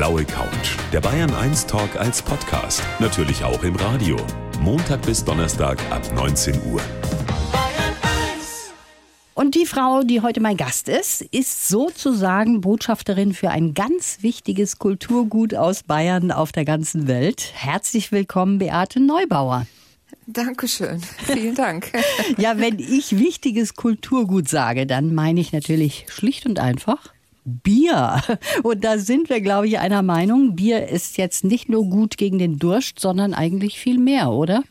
blaue 0.00 0.24
Couch. 0.24 0.78
Der 0.94 1.02
Bayern 1.02 1.30
1 1.34 1.66
Talk 1.66 1.94
als 1.96 2.22
Podcast. 2.22 2.82
Natürlich 3.00 3.44
auch 3.44 3.62
im 3.62 3.76
Radio. 3.76 4.16
Montag 4.62 5.02
bis 5.02 5.22
Donnerstag 5.22 5.78
ab 5.90 6.00
19 6.14 6.54
Uhr. 6.72 6.80
Und 9.34 9.54
die 9.54 9.66
Frau, 9.66 10.02
die 10.02 10.22
heute 10.22 10.40
mein 10.40 10.56
Gast 10.56 10.88
ist, 10.88 11.20
ist 11.20 11.68
sozusagen 11.68 12.62
Botschafterin 12.62 13.34
für 13.34 13.50
ein 13.50 13.74
ganz 13.74 14.22
wichtiges 14.22 14.78
Kulturgut 14.78 15.54
aus 15.54 15.82
Bayern 15.82 16.30
auf 16.30 16.50
der 16.50 16.64
ganzen 16.64 17.06
Welt. 17.06 17.50
Herzlich 17.52 18.10
willkommen, 18.10 18.56
Beate 18.56 19.00
Neubauer. 19.00 19.66
Dankeschön. 20.26 21.02
Vielen 21.26 21.54
Dank. 21.54 21.92
ja, 22.38 22.56
wenn 22.56 22.78
ich 22.78 23.18
wichtiges 23.18 23.74
Kulturgut 23.74 24.48
sage, 24.48 24.86
dann 24.86 25.14
meine 25.14 25.40
ich 25.40 25.52
natürlich 25.52 26.06
schlicht 26.08 26.46
und 26.46 26.58
einfach 26.58 27.12
Bier. 27.44 28.22
Und 28.62 28.84
da 28.84 28.98
sind 28.98 29.28
wir, 29.28 29.40
glaube 29.40 29.68
ich, 29.68 29.78
einer 29.78 30.02
Meinung. 30.02 30.56
Bier 30.56 30.88
ist 30.88 31.16
jetzt 31.18 31.44
nicht 31.44 31.68
nur 31.68 31.84
gut 31.84 32.16
gegen 32.16 32.38
den 32.38 32.58
Durst, 32.58 33.00
sondern 33.00 33.34
eigentlich 33.34 33.78
viel 33.78 33.98
mehr, 33.98 34.30
oder? 34.30 34.62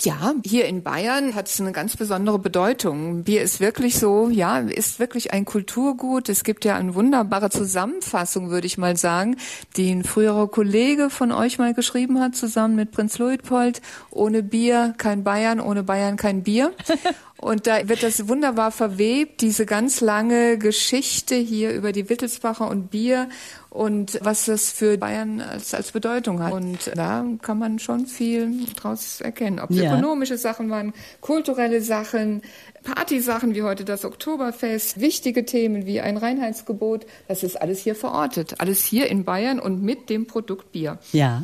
Ja, 0.00 0.34
hier 0.44 0.66
in 0.66 0.82
Bayern 0.82 1.36
hat 1.36 1.48
es 1.48 1.60
eine 1.60 1.70
ganz 1.70 1.96
besondere 1.96 2.40
Bedeutung. 2.40 3.22
Bier 3.22 3.42
ist 3.42 3.60
wirklich 3.60 3.96
so, 3.96 4.28
ja, 4.28 4.58
ist 4.58 4.98
wirklich 4.98 5.32
ein 5.32 5.44
Kulturgut. 5.44 6.28
Es 6.28 6.42
gibt 6.42 6.64
ja 6.64 6.74
eine 6.74 6.96
wunderbare 6.96 7.48
Zusammenfassung, 7.48 8.50
würde 8.50 8.66
ich 8.66 8.76
mal 8.76 8.96
sagen, 8.96 9.36
die 9.76 9.92
ein 9.92 10.02
früherer 10.02 10.48
Kollege 10.48 11.10
von 11.10 11.30
euch 11.30 11.58
mal 11.58 11.74
geschrieben 11.74 12.18
hat, 12.20 12.34
zusammen 12.34 12.74
mit 12.74 12.90
Prinz 12.90 13.18
Luitpold. 13.18 13.80
Ohne 14.10 14.42
Bier 14.42 14.94
kein 14.98 15.22
Bayern, 15.22 15.60
ohne 15.60 15.84
Bayern 15.84 16.16
kein 16.16 16.42
Bier. 16.42 16.72
Und 17.38 17.66
da 17.66 17.88
wird 17.88 18.02
das 18.02 18.28
wunderbar 18.28 18.70
verwebt, 18.70 19.40
diese 19.40 19.66
ganz 19.66 20.00
lange 20.00 20.56
Geschichte 20.56 21.34
hier 21.34 21.72
über 21.72 21.92
die 21.92 22.08
Wittelsbacher 22.08 22.68
und 22.68 22.90
Bier 22.90 23.28
und 23.70 24.20
was 24.22 24.44
das 24.44 24.70
für 24.70 24.96
Bayern 24.96 25.40
als, 25.40 25.74
als 25.74 25.90
Bedeutung 25.90 26.42
hat. 26.42 26.52
Und 26.52 26.92
da 26.94 27.24
kann 27.42 27.58
man 27.58 27.80
schon 27.80 28.06
viel 28.06 28.66
draus 28.76 29.20
erkennen. 29.20 29.58
Ob 29.58 29.70
es 29.70 29.78
ja. 29.78 29.92
ökonomische 29.92 30.38
Sachen 30.38 30.70
waren, 30.70 30.94
kulturelle 31.20 31.80
Sachen, 31.82 32.42
Partysachen 32.84 33.54
wie 33.54 33.62
heute 33.62 33.84
das 33.84 34.04
Oktoberfest, 34.04 35.00
wichtige 35.00 35.44
Themen 35.44 35.86
wie 35.86 36.00
ein 36.00 36.16
Reinheitsgebot, 36.16 37.06
das 37.26 37.42
ist 37.42 37.60
alles 37.60 37.80
hier 37.80 37.94
verortet. 37.94 38.60
Alles 38.60 38.84
hier 38.84 39.10
in 39.10 39.24
Bayern 39.24 39.58
und 39.58 39.82
mit 39.82 40.10
dem 40.10 40.26
Produkt 40.26 40.72
Bier. 40.72 40.98
Ja. 41.12 41.42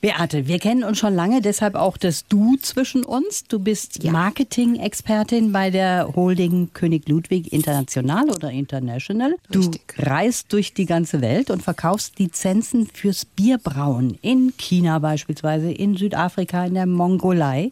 Beate, 0.00 0.46
wir 0.46 0.58
kennen 0.58 0.84
uns 0.84 0.98
schon 0.98 1.14
lange, 1.14 1.40
deshalb 1.40 1.74
auch 1.74 1.96
das 1.96 2.26
Du 2.28 2.56
zwischen 2.56 3.04
uns. 3.04 3.44
Du 3.44 3.58
bist 3.58 4.04
ja. 4.04 4.12
Marketing-Expertin 4.12 5.50
bei 5.50 5.70
der 5.70 6.12
Holding 6.14 6.70
König 6.74 7.08
Ludwig 7.08 7.52
International 7.52 8.30
oder 8.30 8.50
International. 8.50 9.34
Du 9.50 9.60
Richtig. 9.60 9.94
reist 9.98 10.52
durch 10.52 10.74
die 10.74 10.86
ganze 10.86 11.22
Welt 11.22 11.50
und 11.50 11.62
verkaufst 11.62 12.18
Lizenzen 12.18 12.86
fürs 12.86 13.24
Bierbrauen 13.24 14.18
in 14.20 14.52
China 14.58 14.98
beispielsweise, 14.98 15.72
in 15.72 15.96
Südafrika, 15.96 16.66
in 16.66 16.74
der 16.74 16.86
Mongolei. 16.86 17.70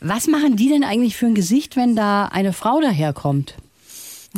Was 0.00 0.26
machen 0.26 0.56
die 0.56 0.68
denn 0.68 0.84
eigentlich 0.84 1.16
für 1.16 1.26
ein 1.26 1.34
Gesicht, 1.34 1.76
wenn 1.76 1.96
da 1.96 2.26
eine 2.26 2.52
Frau 2.52 2.80
daherkommt? 2.80 3.56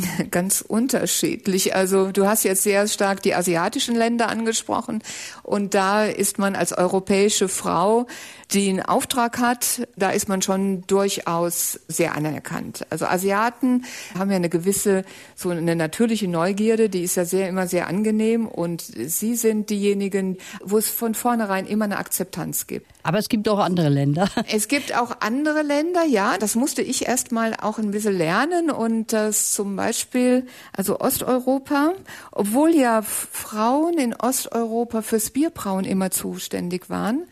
Ganz 0.31 0.61
unterschiedlich. 0.61 1.75
Also 1.75 2.11
du 2.11 2.25
hast 2.25 2.43
jetzt 2.43 2.63
sehr 2.63 2.87
stark 2.87 3.21
die 3.21 3.35
asiatischen 3.35 3.95
Länder 3.95 4.29
angesprochen 4.29 5.03
und 5.43 5.73
da 5.73 6.05
ist 6.05 6.37
man 6.39 6.55
als 6.55 6.77
europäische 6.77 7.47
Frau 7.47 8.07
die 8.51 8.69
einen 8.69 8.81
Auftrag 8.81 9.37
hat, 9.39 9.87
da 9.95 10.09
ist 10.09 10.27
man 10.27 10.41
schon 10.41 10.83
durchaus 10.87 11.79
sehr 11.87 12.15
anerkannt. 12.15 12.85
Also 12.89 13.05
Asiaten 13.05 13.85
haben 14.17 14.31
ja 14.31 14.37
eine 14.37 14.49
gewisse, 14.49 15.05
so 15.35 15.49
eine 15.49 15.75
natürliche 15.75 16.27
Neugierde, 16.27 16.89
die 16.89 17.03
ist 17.03 17.15
ja 17.15 17.25
sehr, 17.25 17.47
immer 17.47 17.67
sehr 17.67 17.87
angenehm 17.87 18.47
und 18.47 18.81
sie 18.81 19.35
sind 19.35 19.69
diejenigen, 19.69 20.37
wo 20.63 20.79
es 20.79 20.89
von 20.89 21.13
vornherein 21.13 21.67
immer 21.67 21.85
eine 21.85 21.97
Akzeptanz 21.97 22.65
gibt. 22.65 22.87
Aber 23.03 23.19
es 23.19 23.29
gibt 23.29 23.47
auch 23.47 23.59
andere 23.59 23.89
Länder. 23.89 24.29
Es 24.51 24.67
gibt 24.67 24.97
auch 24.97 25.17
andere 25.19 25.61
Länder, 25.61 26.03
ja. 26.05 26.37
Das 26.37 26.55
musste 26.55 26.81
ich 26.81 27.07
erst 27.07 27.31
mal 27.31 27.55
auch 27.61 27.77
ein 27.77 27.91
bisschen 27.91 28.17
lernen 28.17 28.71
und 28.71 29.13
das 29.13 29.51
zum 29.51 29.75
Beispiel, 29.75 29.88
also 30.75 30.99
Osteuropa, 30.99 31.93
obwohl 32.31 32.75
ja 32.75 33.01
Frauen 33.01 33.97
in 33.97 34.15
Osteuropa 34.15 35.01
fürs 35.01 35.29
Bierbrauen 35.29 35.85
immer 35.85 36.11
zuständig 36.11 36.89
waren, 36.89 37.23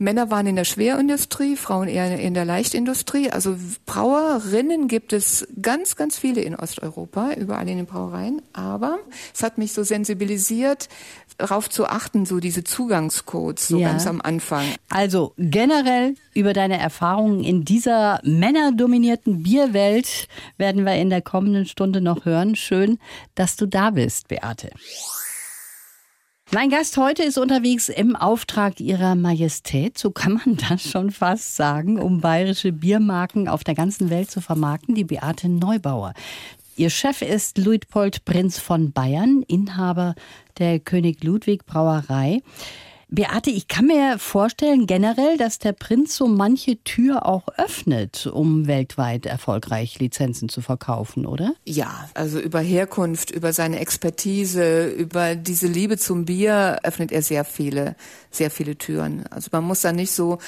Männer 0.00 0.30
waren 0.30 0.46
in 0.46 0.56
der 0.56 0.64
Schwerindustrie, 0.64 1.56
Frauen 1.56 1.86
eher 1.86 2.18
in 2.18 2.32
der 2.32 2.46
Leichtindustrie. 2.46 3.30
Also 3.30 3.56
Brauerinnen 3.84 4.88
gibt 4.88 5.12
es 5.12 5.46
ganz, 5.60 5.94
ganz 5.94 6.18
viele 6.18 6.40
in 6.40 6.56
Osteuropa, 6.56 7.34
überall 7.34 7.68
in 7.68 7.76
den 7.76 7.86
Brauereien. 7.86 8.40
Aber 8.54 8.98
es 9.34 9.42
hat 9.42 9.58
mich 9.58 9.74
so 9.74 9.82
sensibilisiert, 9.82 10.88
darauf 11.36 11.68
zu 11.68 11.84
achten, 11.84 12.24
so 12.24 12.40
diese 12.40 12.64
Zugangscodes, 12.64 13.68
so 13.68 13.78
ja. 13.78 13.88
ganz 13.88 14.06
am 14.06 14.22
Anfang. 14.22 14.64
Also 14.88 15.34
generell 15.36 16.14
über 16.32 16.54
deine 16.54 16.78
Erfahrungen 16.78 17.44
in 17.44 17.66
dieser 17.66 18.20
männerdominierten 18.24 19.42
Bierwelt 19.42 20.28
werden 20.56 20.86
wir 20.86 20.94
in 20.94 21.10
der 21.10 21.20
kommenden 21.20 21.66
Stunde 21.66 22.00
noch 22.00 22.24
hören. 22.24 22.56
Schön, 22.56 22.98
dass 23.34 23.56
du 23.56 23.66
da 23.66 23.90
bist, 23.90 24.28
Beate. 24.28 24.70
Mein 26.52 26.68
Gast 26.68 26.96
heute 26.96 27.22
ist 27.22 27.38
unterwegs 27.38 27.88
im 27.88 28.16
Auftrag 28.16 28.80
Ihrer 28.80 29.14
Majestät, 29.14 29.96
so 29.96 30.10
kann 30.10 30.32
man 30.32 30.56
das 30.68 30.82
schon 30.82 31.12
fast 31.12 31.54
sagen, 31.54 31.96
um 32.00 32.20
bayerische 32.20 32.72
Biermarken 32.72 33.46
auf 33.46 33.62
der 33.62 33.76
ganzen 33.76 34.10
Welt 34.10 34.32
zu 34.32 34.40
vermarkten, 34.40 34.96
die 34.96 35.04
Beate 35.04 35.48
Neubauer. 35.48 36.12
Ihr 36.74 36.90
Chef 36.90 37.22
ist 37.22 37.56
Luitpold 37.56 38.24
Prinz 38.24 38.58
von 38.58 38.90
Bayern, 38.90 39.44
Inhaber 39.46 40.16
der 40.58 40.80
König 40.80 41.22
Ludwig 41.22 41.66
Brauerei. 41.66 42.42
Beate, 43.12 43.50
ich 43.50 43.66
kann 43.66 43.86
mir 43.86 44.18
vorstellen 44.18 44.86
generell, 44.86 45.36
dass 45.36 45.58
der 45.58 45.72
Prinz 45.72 46.14
so 46.14 46.28
manche 46.28 46.82
Tür 46.84 47.26
auch 47.26 47.48
öffnet, 47.56 48.26
um 48.26 48.68
weltweit 48.68 49.26
erfolgreich 49.26 49.98
Lizenzen 49.98 50.48
zu 50.48 50.60
verkaufen, 50.60 51.26
oder? 51.26 51.54
Ja, 51.66 52.08
also 52.14 52.38
über 52.38 52.60
Herkunft, 52.60 53.32
über 53.32 53.52
seine 53.52 53.80
Expertise, 53.80 54.88
über 54.88 55.34
diese 55.34 55.66
Liebe 55.66 55.98
zum 55.98 56.24
Bier 56.24 56.78
öffnet 56.84 57.10
er 57.10 57.22
sehr 57.22 57.44
viele, 57.44 57.96
sehr 58.30 58.50
viele 58.50 58.76
Türen. 58.76 59.26
Also 59.26 59.48
man 59.50 59.64
muss 59.64 59.80
da 59.80 59.92
nicht 59.92 60.12
so 60.12 60.38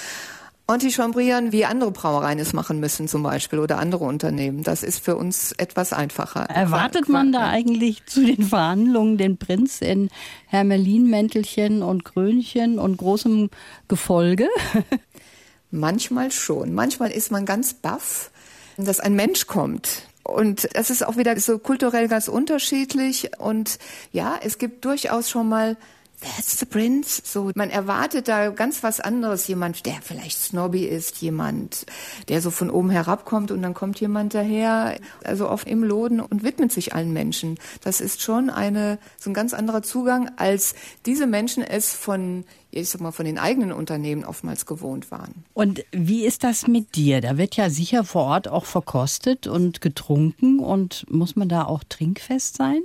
antichambrieren, 0.66 1.52
wie 1.52 1.64
andere 1.64 1.90
Brauereien 1.90 2.38
es 2.38 2.52
machen 2.52 2.80
müssen 2.80 3.08
zum 3.08 3.22
Beispiel 3.22 3.58
oder 3.58 3.78
andere 3.78 4.04
Unternehmen. 4.04 4.62
Das 4.62 4.82
ist 4.82 5.04
für 5.04 5.16
uns 5.16 5.52
etwas 5.52 5.92
einfacher. 5.92 6.42
Erwartet 6.42 7.08
man 7.08 7.32
da 7.32 7.48
eigentlich 7.48 8.06
zu 8.06 8.24
den 8.24 8.42
Verhandlungen 8.42 9.18
den 9.18 9.36
Prinz 9.36 9.80
in 9.80 10.08
Hermelinmäntelchen 10.46 11.82
und 11.82 12.04
Krönchen 12.04 12.78
und 12.78 12.96
großem 12.96 13.50
Gefolge? 13.88 14.48
Manchmal 15.70 16.30
schon. 16.30 16.74
Manchmal 16.74 17.10
ist 17.10 17.30
man 17.30 17.46
ganz 17.46 17.74
baff, 17.74 18.30
dass 18.76 19.00
ein 19.00 19.14
Mensch 19.14 19.46
kommt, 19.46 20.02
und 20.24 20.68
das 20.74 20.90
ist 20.90 21.04
auch 21.04 21.16
wieder 21.16 21.38
so 21.40 21.58
kulturell 21.58 22.08
ganz 22.08 22.28
unterschiedlich. 22.28 23.30
Und 23.38 23.78
ja, 24.12 24.38
es 24.42 24.58
gibt 24.58 24.84
durchaus 24.84 25.28
schon 25.28 25.48
mal 25.48 25.76
That's 26.22 26.60
the 26.60 26.66
Prince. 26.66 27.20
So, 27.24 27.50
man 27.56 27.70
erwartet 27.70 28.28
da 28.28 28.50
ganz 28.50 28.84
was 28.84 29.00
anderes. 29.00 29.48
Jemand, 29.48 29.84
der 29.86 29.96
vielleicht 30.02 30.38
snobby 30.38 30.84
ist, 30.84 31.18
jemand, 31.18 31.84
der 32.28 32.40
so 32.40 32.50
von 32.50 32.70
oben 32.70 32.90
herabkommt 32.90 33.50
und 33.50 33.60
dann 33.62 33.74
kommt 33.74 34.00
jemand 34.00 34.32
daher, 34.34 34.98
also 35.24 35.48
oft 35.48 35.66
im 35.66 35.82
Loden 35.82 36.20
und 36.20 36.44
widmet 36.44 36.70
sich 36.70 36.94
allen 36.94 37.12
Menschen. 37.12 37.58
Das 37.82 38.00
ist 38.00 38.22
schon 38.22 38.50
eine, 38.50 38.98
so 39.18 39.30
ein 39.30 39.34
ganz 39.34 39.52
anderer 39.52 39.82
Zugang, 39.82 40.30
als 40.36 40.74
diese 41.06 41.26
Menschen 41.26 41.64
es 41.64 41.92
von 41.92 42.44
ich 42.72 42.88
sag 42.88 43.00
mal, 43.00 43.12
von 43.12 43.26
den 43.26 43.38
eigenen 43.38 43.70
Unternehmen 43.70 44.24
oftmals 44.24 44.66
gewohnt 44.66 45.10
waren. 45.10 45.44
Und 45.52 45.84
wie 45.92 46.24
ist 46.24 46.42
das 46.42 46.66
mit 46.66 46.96
dir? 46.96 47.20
Da 47.20 47.36
wird 47.36 47.56
ja 47.56 47.68
sicher 47.70 48.04
vor 48.04 48.24
Ort 48.24 48.48
auch 48.48 48.64
verkostet 48.64 49.46
und 49.46 49.80
getrunken 49.80 50.58
und 50.58 51.04
muss 51.10 51.36
man 51.36 51.48
da 51.48 51.64
auch 51.64 51.84
trinkfest 51.84 52.56
sein? 52.56 52.80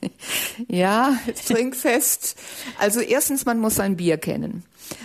ja, 0.68 1.16
trinkfest. 1.46 2.36
Also 2.78 3.00
erstens, 3.00 3.46
man 3.46 3.60
muss 3.60 3.76
sein 3.76 3.96
Bier 3.96 4.18
kennen. 4.18 4.64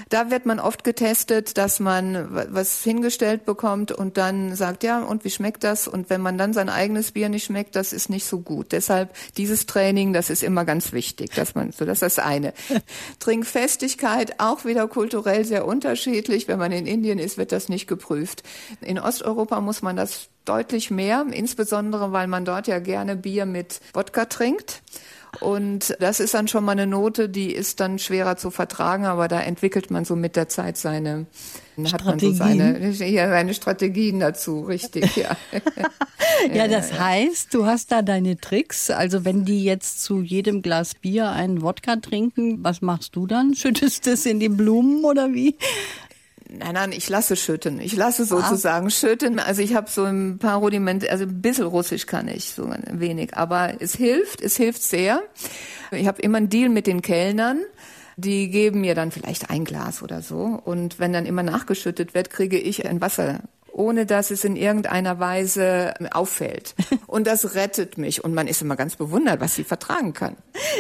Da 0.10 0.32
wird 0.32 0.46
man 0.46 0.60
oft 0.60 0.84
getestet, 0.84 1.58
dass 1.58 1.80
man 1.80 2.28
was 2.32 2.84
hingestellt 2.84 3.46
bekommt 3.46 3.92
und 3.92 4.18
dann 4.18 4.56
sagt, 4.56 4.84
ja, 4.84 5.02
und 5.02 5.24
wie 5.24 5.30
schmeckt 5.30 5.64
das? 5.64 5.88
Und 5.88 6.10
wenn 6.10 6.22
man 6.22 6.38
dann 6.38 6.54
sein 6.54 6.70
eigenes 6.70 7.12
Bier 7.12 7.30
nicht 7.30 7.46
schmeckt, 7.46 7.76
das 7.76 7.94
ist 7.94 8.10
nicht 8.10 8.26
so 8.26 8.40
gut. 8.40 8.72
Deshalb 8.72 9.14
dieses 9.38 9.66
Training, 9.66 10.14
das 10.14 10.30
ist 10.30 10.44
immer 10.44 10.66
ganz 10.66 10.94
wichtig, 10.94 11.34
dass 11.34 11.56
man, 11.56 11.72
so 11.72 11.86
das 11.86 12.02
ist 12.02 12.18
das 12.18 12.20
eine. 12.20 12.54
Trinkfestigkeit 13.20 14.40
auch 14.40 14.66
wieder 14.66 14.88
kulturell 14.88 15.46
sehr 15.46 15.66
unterschiedlich. 15.66 16.48
Wenn 16.48 16.60
man 16.60 16.72
in 16.72 16.86
Indien 16.86 17.20
ist, 17.20 17.38
wird 17.38 17.52
das 17.52 17.70
nicht 17.70 17.88
geprüft. 17.88 18.44
In 18.82 19.00
Osteuropa 19.00 19.62
muss 19.62 19.82
man 19.82 19.96
das 19.96 20.30
deutlich 20.46 20.92
mehr, 20.92 21.26
insbesondere 21.32 22.12
weil 22.12 22.28
man 22.28 22.46
dort 22.46 22.68
ja 22.68 22.80
gerne 22.80 23.16
Bier 23.16 23.46
mit 23.46 23.82
Wodka 23.94 24.26
trinkt. 24.26 24.82
Und 25.40 25.96
das 26.00 26.20
ist 26.20 26.34
dann 26.34 26.48
schon 26.48 26.64
mal 26.64 26.72
eine 26.72 26.88
Note, 26.88 27.30
die 27.30 27.52
ist 27.52 27.80
dann 27.80 28.00
schwerer 28.00 28.38
zu 28.38 28.50
vertragen, 28.50 29.06
aber 29.06 29.28
da 29.28 29.40
entwickelt 29.42 29.92
man 29.92 30.06
so 30.06 30.16
mit 30.16 30.36
der 30.36 30.50
Zeit 30.50 30.78
seine, 30.78 31.28
hat 31.92 32.06
man 32.06 32.18
so 32.18 32.32
seine, 32.32 32.90
ja, 32.90 33.30
seine 33.30 33.54
Strategien 33.54 34.20
dazu, 34.20 34.62
richtig, 34.62 35.16
ja. 35.16 35.38
ja, 36.54 36.68
das 36.68 37.00
heißt, 37.00 37.54
du 37.54 37.66
hast 37.66 37.92
da 37.92 38.02
deine 38.02 38.38
Tricks. 38.38 38.90
Also 38.90 39.26
wenn 39.26 39.46
die 39.46 39.64
jetzt 39.64 40.04
zu 40.04 40.22
jedem 40.22 40.62
Glas 40.62 40.96
Bier 40.96 41.32
einen 41.32 41.62
Wodka 41.62 41.98
trinken, 41.98 42.64
was 42.64 42.82
machst 42.82 43.16
du 43.16 43.28
dann? 43.28 43.54
Schüttest 43.54 44.08
es 44.08 44.26
in 44.26 44.40
die 44.40 44.50
Blumen 44.50 45.04
oder 45.04 45.34
wie? 45.34 45.56
Nein, 46.50 46.74
nein, 46.74 46.92
ich 46.94 47.10
lasse 47.10 47.36
schütten. 47.36 47.80
Ich 47.82 47.96
lasse 47.96 48.24
sozusagen 48.26 48.88
ah. 48.88 48.90
schütten. 48.90 49.40
Also 49.40 49.62
ich 49.62 49.76
habe 49.76 49.90
so 49.90 50.04
ein 50.04 50.38
paar 50.38 50.58
Rudimente, 50.58 51.12
also 51.12 51.26
ein 51.26 51.42
bisschen 51.42 51.66
Russisch 51.66 52.06
kann 52.06 52.28
ich, 52.28 52.52
so 52.52 52.66
ein 52.66 52.84
wenig. 53.00 53.36
Aber 53.36 53.74
es 53.80 53.96
hilft, 53.96 54.42
es 54.42 54.56
hilft 54.56 54.82
sehr. 54.82 55.22
Ich 55.92 56.08
habe 56.08 56.22
immer 56.22 56.38
einen 56.38 56.50
Deal 56.50 56.70
mit 56.70 56.88
den 56.88 57.02
Kellnern. 57.02 57.62
Die 58.16 58.50
geben 58.50 58.82
mir 58.82 58.96
dann 58.96 59.12
vielleicht 59.12 59.50
ein 59.50 59.66
Glas 59.66 60.02
oder 60.02 60.22
so. 60.22 60.60
Und 60.64 61.00
wenn 61.00 61.14
dann 61.14 61.26
immer 61.26 61.44
nachgeschüttet 61.44 62.14
wird, 62.14 62.30
kriege 62.30 62.58
ich 62.58 62.88
ein 62.88 63.02
Wasser 63.02 63.42
ohne 63.78 64.08
dass 64.08 64.32
es 64.32 64.44
in 64.44 64.56
irgendeiner 64.56 65.20
Weise 65.20 65.94
auffällt. 66.12 66.74
Und 67.08 67.28
das 67.28 67.54
rettet 67.54 67.98
mich. 67.98 68.24
Und 68.24 68.34
man 68.34 68.48
ist 68.48 68.62
immer 68.62 68.76
ganz 68.76 68.96
bewundert, 68.96 69.40
was 69.40 69.56
sie 69.56 69.64
vertragen 69.64 70.14
kann. 70.14 70.36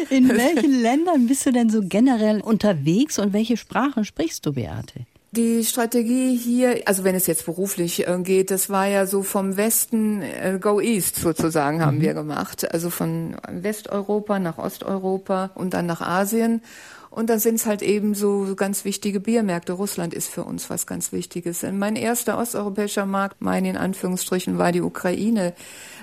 In 0.09 0.29
welchen 0.29 0.81
Ländern 0.81 1.27
bist 1.27 1.45
du 1.45 1.51
denn 1.51 1.69
so 1.69 1.81
generell 1.83 2.41
unterwegs 2.41 3.19
und 3.19 3.33
welche 3.33 3.55
Sprachen 3.55 4.03
sprichst 4.03 4.45
du, 4.45 4.53
Beate? 4.53 5.05
Die 5.37 5.63
Strategie 5.63 6.35
hier, 6.35 6.81
also 6.85 7.03
wenn 7.03 7.13
es 7.13 7.27
jetzt 7.27 7.45
beruflich 7.45 8.07
äh, 8.07 8.17
geht, 8.23 8.49
das 8.49 8.71
war 8.71 8.87
ja 8.87 9.05
so 9.05 9.21
vom 9.21 9.55
Westen 9.55 10.23
äh, 10.23 10.57
Go 10.59 10.81
East 10.81 11.17
sozusagen 11.17 11.85
haben 11.85 11.97
mhm. 11.97 12.01
wir 12.01 12.15
gemacht. 12.15 12.73
Also 12.73 12.89
von 12.89 13.35
Westeuropa 13.47 14.39
nach 14.39 14.57
Osteuropa 14.57 15.51
und 15.53 15.75
dann 15.75 15.85
nach 15.85 16.01
Asien. 16.01 16.63
Und 17.11 17.29
dann 17.29 17.37
sind 17.37 17.55
es 17.55 17.67
halt 17.67 17.83
eben 17.83 18.15
so 18.15 18.55
ganz 18.55 18.83
wichtige 18.83 19.19
Biermärkte. 19.19 19.73
Russland 19.73 20.15
ist 20.15 20.27
für 20.27 20.43
uns 20.43 20.71
was 20.71 20.87
ganz 20.87 21.11
Wichtiges. 21.11 21.63
Mein 21.71 21.95
erster 21.95 22.39
osteuropäischer 22.39 23.05
Markt, 23.05 23.35
mein 23.39 23.65
in 23.65 23.77
Anführungsstrichen, 23.77 24.57
war 24.57 24.71
die 24.71 24.81
Ukraine. 24.81 25.53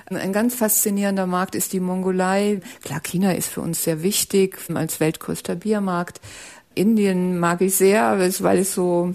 Ein 0.06 0.32
ganz 0.32 0.54
faszinierender 0.54 1.26
Markt 1.26 1.54
ist 1.54 1.72
die 1.72 1.80
Mongolei. 1.80 2.60
Klar, 2.82 3.00
China 3.00 3.32
ist 3.32 3.48
für 3.48 3.62
uns 3.62 3.82
sehr 3.82 4.02
wichtig 4.02 4.58
als 4.74 5.00
weltgrößter 5.00 5.56
Biermarkt. 5.56 6.20
Indien 6.74 7.38
mag 7.38 7.60
ich 7.60 7.76
sehr, 7.76 8.18
weil 8.18 8.58
es 8.58 8.74
so 8.74 9.14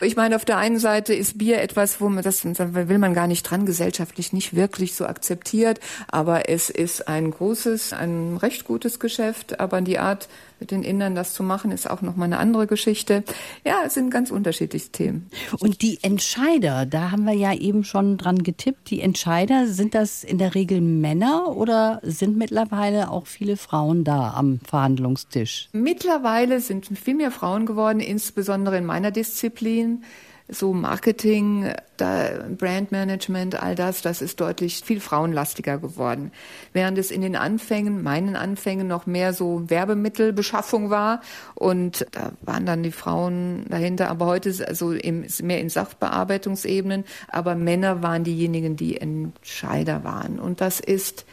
ich 0.00 0.16
meine, 0.16 0.36
auf 0.36 0.44
der 0.44 0.58
einen 0.58 0.78
Seite 0.78 1.14
ist 1.14 1.38
Bier 1.38 1.60
etwas, 1.60 2.00
wo 2.00 2.08
man 2.08 2.22
das 2.22 2.44
will 2.44 2.98
man 2.98 3.14
gar 3.14 3.26
nicht 3.26 3.42
dran, 3.42 3.66
gesellschaftlich 3.66 4.32
nicht 4.32 4.54
wirklich 4.54 4.94
so 4.94 5.06
akzeptiert, 5.06 5.80
aber 6.10 6.48
es 6.48 6.70
ist 6.70 7.08
ein 7.08 7.30
großes, 7.30 7.92
ein 7.92 8.36
recht 8.36 8.64
gutes 8.64 9.00
Geschäft, 9.00 9.60
aber 9.60 9.80
die 9.80 9.98
Art, 9.98 10.28
mit 10.60 10.70
den 10.70 10.82
Indern 10.82 11.14
das 11.14 11.34
zu 11.34 11.42
machen, 11.42 11.70
ist 11.70 11.88
auch 11.88 12.02
nochmal 12.02 12.26
eine 12.26 12.38
andere 12.38 12.66
Geschichte. 12.66 13.24
Ja, 13.64 13.82
es 13.86 13.94
sind 13.94 14.10
ganz 14.10 14.30
unterschiedliche 14.30 14.90
Themen. 14.90 15.30
Und 15.58 15.82
die 15.82 15.98
Entscheider, 16.02 16.86
da 16.86 17.10
haben 17.10 17.24
wir 17.24 17.34
ja 17.34 17.54
eben 17.54 17.84
schon 17.84 18.16
dran 18.16 18.42
getippt, 18.42 18.90
die 18.90 19.00
Entscheider, 19.00 19.66
sind 19.66 19.94
das 19.94 20.24
in 20.24 20.38
der 20.38 20.54
Regel 20.54 20.80
Männer 20.80 21.56
oder 21.56 22.00
sind 22.02 22.36
mittlerweile 22.36 23.10
auch 23.10 23.26
viele 23.26 23.56
Frauen 23.56 24.04
da 24.04 24.34
am 24.34 24.60
Verhandlungstisch? 24.66 25.68
Mittlerweile 25.72 26.60
sind 26.60 26.86
viel 26.86 27.14
mehr 27.14 27.30
Frauen 27.30 27.66
geworden, 27.66 28.00
insbesondere 28.00 28.78
in 28.78 28.86
meiner 28.86 29.10
Disziplin 29.10 30.02
so 30.48 30.72
Marketing, 30.72 31.72
Brandmanagement, 31.96 33.60
all 33.62 33.74
das, 33.74 34.02
das 34.02 34.22
ist 34.22 34.40
deutlich 34.40 34.82
viel 34.84 35.00
frauenlastiger 35.00 35.78
geworden. 35.78 36.32
Während 36.72 36.96
es 36.96 37.10
in 37.10 37.20
den 37.20 37.36
Anfängen, 37.36 38.02
meinen 38.02 38.36
Anfängen 38.36 38.86
noch 38.86 39.06
mehr 39.06 39.32
so 39.32 39.68
Werbemittelbeschaffung 39.68 40.90
war 40.90 41.20
und 41.54 42.06
da 42.12 42.32
waren 42.42 42.66
dann 42.66 42.82
die 42.82 42.92
Frauen 42.92 43.66
dahinter, 43.68 44.08
aber 44.08 44.26
heute 44.26 44.48
also 44.66 44.94
mehr 45.42 45.60
in 45.60 45.68
Sachbearbeitungsebenen, 45.68 47.04
aber 47.28 47.54
Männer 47.54 48.02
waren 48.02 48.24
diejenigen, 48.24 48.76
die 48.76 49.00
Entscheider 49.00 50.04
waren 50.04 50.38
und 50.38 50.60
das 50.60 50.80
ist 50.80 51.26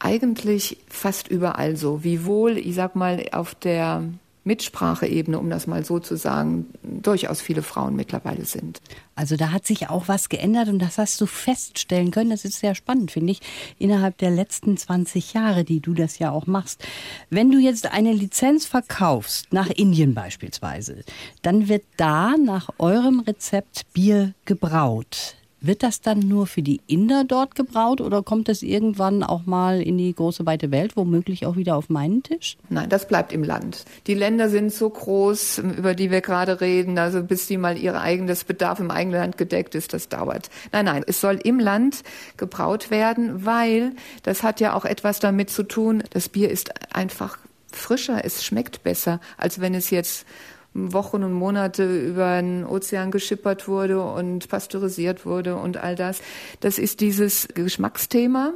eigentlich 0.00 0.78
fast 0.88 1.28
überall 1.28 1.76
so. 1.76 2.02
Wiewohl, 2.02 2.58
ich 2.58 2.74
sag 2.74 2.96
mal, 2.96 3.22
auf 3.32 3.54
der 3.54 4.04
Mitspracheebene, 4.44 5.38
um 5.38 5.50
das 5.50 5.66
mal 5.66 5.84
so 5.84 5.98
zu 5.98 6.16
sagen, 6.16 6.66
durchaus 6.82 7.40
viele 7.40 7.62
Frauen 7.62 7.94
mittlerweile 7.94 8.44
sind. 8.44 8.80
Also 9.14 9.36
da 9.36 9.52
hat 9.52 9.66
sich 9.66 9.90
auch 9.90 10.08
was 10.08 10.28
geändert 10.28 10.68
und 10.68 10.78
das 10.78 10.96
hast 10.96 11.20
du 11.20 11.26
feststellen 11.26 12.10
können. 12.10 12.30
Das 12.30 12.44
ist 12.44 12.60
sehr 12.60 12.74
spannend, 12.74 13.10
finde 13.10 13.32
ich, 13.32 13.40
innerhalb 13.78 14.16
der 14.18 14.30
letzten 14.30 14.76
20 14.76 15.34
Jahre, 15.34 15.64
die 15.64 15.80
du 15.80 15.92
das 15.92 16.18
ja 16.18 16.30
auch 16.30 16.46
machst. 16.46 16.82
Wenn 17.28 17.50
du 17.50 17.58
jetzt 17.58 17.92
eine 17.92 18.12
Lizenz 18.12 18.64
verkaufst, 18.64 19.52
nach 19.52 19.68
Indien 19.68 20.14
beispielsweise, 20.14 21.04
dann 21.42 21.68
wird 21.68 21.84
da 21.96 22.34
nach 22.36 22.70
eurem 22.78 23.20
Rezept 23.20 23.92
Bier 23.92 24.34
gebraut. 24.46 25.36
Wird 25.62 25.82
das 25.82 26.00
dann 26.00 26.20
nur 26.20 26.46
für 26.46 26.62
die 26.62 26.80
Inder 26.86 27.24
dort 27.24 27.54
gebraut 27.54 28.00
oder 28.00 28.22
kommt 28.22 28.48
das 28.48 28.62
irgendwann 28.62 29.22
auch 29.22 29.44
mal 29.44 29.82
in 29.82 29.98
die 29.98 30.14
große 30.14 30.46
weite 30.46 30.70
Welt, 30.70 30.96
womöglich 30.96 31.44
auch 31.44 31.56
wieder 31.56 31.76
auf 31.76 31.90
meinen 31.90 32.22
Tisch? 32.22 32.56
Nein, 32.70 32.88
das 32.88 33.06
bleibt 33.06 33.32
im 33.32 33.44
Land. 33.44 33.84
Die 34.06 34.14
Länder 34.14 34.48
sind 34.48 34.72
so 34.72 34.88
groß, 34.88 35.58
über 35.58 35.94
die 35.94 36.10
wir 36.10 36.22
gerade 36.22 36.62
reden, 36.62 36.98
also 36.98 37.22
bis 37.22 37.46
die 37.46 37.58
mal 37.58 37.76
ihr 37.76 38.00
eigenes 38.00 38.44
Bedarf 38.44 38.80
im 38.80 38.90
eigenen 38.90 39.20
Land 39.20 39.36
gedeckt 39.36 39.74
ist, 39.74 39.92
das 39.92 40.08
dauert. 40.08 40.48
Nein, 40.72 40.86
nein, 40.86 41.04
es 41.06 41.20
soll 41.20 41.38
im 41.44 41.58
Land 41.58 42.04
gebraut 42.38 42.90
werden, 42.90 43.44
weil 43.44 43.92
das 44.22 44.42
hat 44.42 44.60
ja 44.60 44.74
auch 44.74 44.86
etwas 44.86 45.20
damit 45.20 45.50
zu 45.50 45.62
tun, 45.62 46.02
das 46.10 46.30
Bier 46.30 46.50
ist 46.50 46.72
einfach 46.94 47.38
frischer, 47.70 48.24
es 48.24 48.44
schmeckt 48.44 48.82
besser, 48.82 49.20
als 49.36 49.60
wenn 49.60 49.74
es 49.74 49.90
jetzt 49.90 50.26
Wochen 50.74 51.24
und 51.24 51.32
Monate 51.32 51.84
über 51.84 52.40
den 52.40 52.64
Ozean 52.64 53.10
geschippert 53.10 53.66
wurde 53.66 54.02
und 54.02 54.48
pasteurisiert 54.48 55.26
wurde 55.26 55.56
und 55.56 55.76
all 55.76 55.96
das. 55.96 56.20
Das 56.60 56.78
ist 56.78 57.00
dieses 57.00 57.48
Geschmacksthema. 57.54 58.52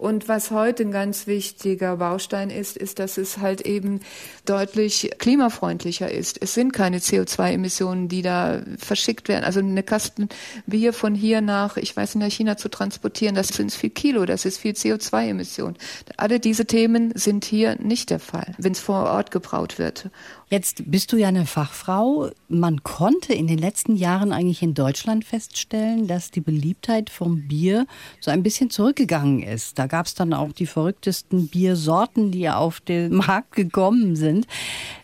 Und 0.00 0.28
was 0.28 0.50
heute 0.50 0.82
ein 0.84 0.92
ganz 0.92 1.26
wichtiger 1.26 1.98
Baustein 1.98 2.48
ist, 2.48 2.78
ist, 2.78 2.98
dass 2.98 3.18
es 3.18 3.36
halt 3.36 3.60
eben 3.60 4.00
deutlich 4.46 5.10
klimafreundlicher 5.18 6.10
ist. 6.10 6.40
Es 6.40 6.54
sind 6.54 6.72
keine 6.72 7.00
CO2-Emissionen, 7.00 8.08
die 8.08 8.22
da 8.22 8.62
verschickt 8.78 9.28
werden. 9.28 9.44
Also 9.44 9.60
eine 9.60 9.82
Kasten 9.82 10.30
Bier 10.64 10.94
von 10.94 11.14
hier 11.14 11.42
nach, 11.42 11.76
ich 11.76 11.94
weiß 11.94 12.14
nicht, 12.14 12.24
nach 12.24 12.34
China 12.34 12.56
zu 12.56 12.70
transportieren, 12.70 13.34
das 13.34 13.48
sind 13.48 13.74
viel 13.74 13.90
Kilo, 13.90 14.24
das 14.24 14.46
ist 14.46 14.56
viel 14.56 14.72
CO2-Emissionen. 14.72 15.76
Alle 16.16 16.40
diese 16.40 16.64
Themen 16.64 17.12
sind 17.14 17.44
hier 17.44 17.76
nicht 17.78 18.08
der 18.08 18.20
Fall, 18.20 18.54
wenn 18.56 18.72
es 18.72 18.80
vor 18.80 19.04
Ort 19.04 19.30
gebraut 19.30 19.78
wird. 19.78 20.08
Jetzt 20.52 20.90
bist 20.90 21.12
du 21.12 21.16
ja 21.16 21.28
eine 21.28 21.46
Fachfrau. 21.46 22.28
Man 22.48 22.82
konnte 22.82 23.32
in 23.32 23.46
den 23.46 23.58
letzten 23.58 23.94
Jahren 23.94 24.32
eigentlich 24.32 24.62
in 24.62 24.74
Deutschland 24.74 25.24
feststellen, 25.24 26.08
dass 26.08 26.32
die 26.32 26.40
Beliebtheit 26.40 27.08
vom 27.08 27.46
Bier 27.46 27.86
so 28.18 28.32
ein 28.32 28.42
bisschen 28.42 28.68
zurückgegangen 28.68 29.44
ist. 29.44 29.78
Da 29.78 29.86
gab 29.86 30.06
es 30.06 30.16
dann 30.16 30.34
auch 30.34 30.50
die 30.50 30.66
verrücktesten 30.66 31.46
Biersorten, 31.46 32.32
die 32.32 32.50
auf 32.50 32.80
den 32.80 33.14
Markt 33.26 33.52
gekommen 33.52 34.16
sind. 34.16 34.48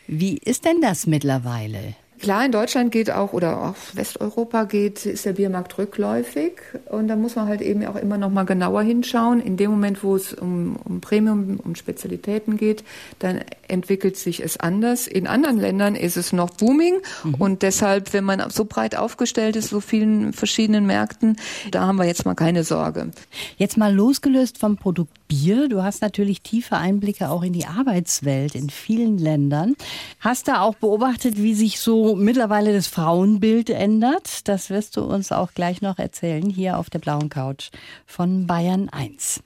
Wie 0.08 0.36
ist 0.36 0.64
denn 0.64 0.80
das 0.80 1.06
mittlerweile? 1.06 1.94
Klar, 2.20 2.46
in 2.46 2.52
Deutschland 2.52 2.92
geht 2.92 3.10
auch 3.10 3.32
oder 3.32 3.62
auch 3.62 3.74
Westeuropa 3.92 4.64
geht, 4.64 5.04
ist 5.04 5.26
der 5.26 5.34
Biermarkt 5.34 5.76
rückläufig 5.76 6.52
und 6.86 7.08
da 7.08 7.16
muss 7.16 7.36
man 7.36 7.46
halt 7.46 7.60
eben 7.60 7.84
auch 7.86 7.96
immer 7.96 8.16
noch 8.16 8.30
mal 8.30 8.44
genauer 8.44 8.82
hinschauen. 8.82 9.40
In 9.40 9.56
dem 9.56 9.70
Moment, 9.70 10.02
wo 10.02 10.16
es 10.16 10.32
um, 10.32 10.76
um 10.84 11.00
Premium, 11.00 11.60
um 11.62 11.74
Spezialitäten 11.74 12.56
geht, 12.56 12.84
dann 13.18 13.40
entwickelt 13.68 14.16
sich 14.16 14.42
es 14.42 14.58
anders. 14.58 15.06
In 15.06 15.26
anderen 15.26 15.58
Ländern 15.58 15.94
ist 15.94 16.16
es 16.16 16.32
noch 16.32 16.50
booming 16.50 17.00
mhm. 17.24 17.34
und 17.34 17.62
deshalb, 17.62 18.12
wenn 18.12 18.24
man 18.24 18.48
so 18.50 18.64
breit 18.64 18.96
aufgestellt 18.96 19.56
ist, 19.56 19.68
so 19.68 19.80
vielen 19.80 20.32
verschiedenen 20.32 20.86
Märkten, 20.86 21.36
da 21.70 21.86
haben 21.86 21.96
wir 21.96 22.06
jetzt 22.06 22.24
mal 22.24 22.34
keine 22.34 22.64
Sorge. 22.64 23.10
Jetzt 23.58 23.76
mal 23.76 23.94
losgelöst 23.94 24.58
vom 24.58 24.76
Produkt 24.76 25.12
Bier. 25.28 25.68
Du 25.68 25.82
hast 25.82 26.02
natürlich 26.02 26.40
tiefe 26.42 26.76
Einblicke 26.76 27.30
auch 27.30 27.42
in 27.42 27.52
die 27.52 27.66
Arbeitswelt 27.66 28.54
in 28.54 28.70
vielen 28.70 29.18
Ländern. 29.18 29.74
Hast 30.20 30.48
da 30.48 30.60
auch 30.60 30.76
beobachtet, 30.76 31.36
wie 31.36 31.54
sich 31.54 31.80
so 31.80 32.05
mittlerweile 32.14 32.72
das 32.72 32.86
Frauenbild 32.86 33.70
ändert. 33.70 34.48
Das 34.48 34.70
wirst 34.70 34.96
du 34.96 35.02
uns 35.02 35.32
auch 35.32 35.52
gleich 35.52 35.82
noch 35.82 35.98
erzählen, 35.98 36.48
hier 36.48 36.78
auf 36.78 36.90
der 36.90 36.98
blauen 36.98 37.28
Couch 37.28 37.70
von 38.06 38.46
Bayern 38.46 38.88
1. 38.88 39.42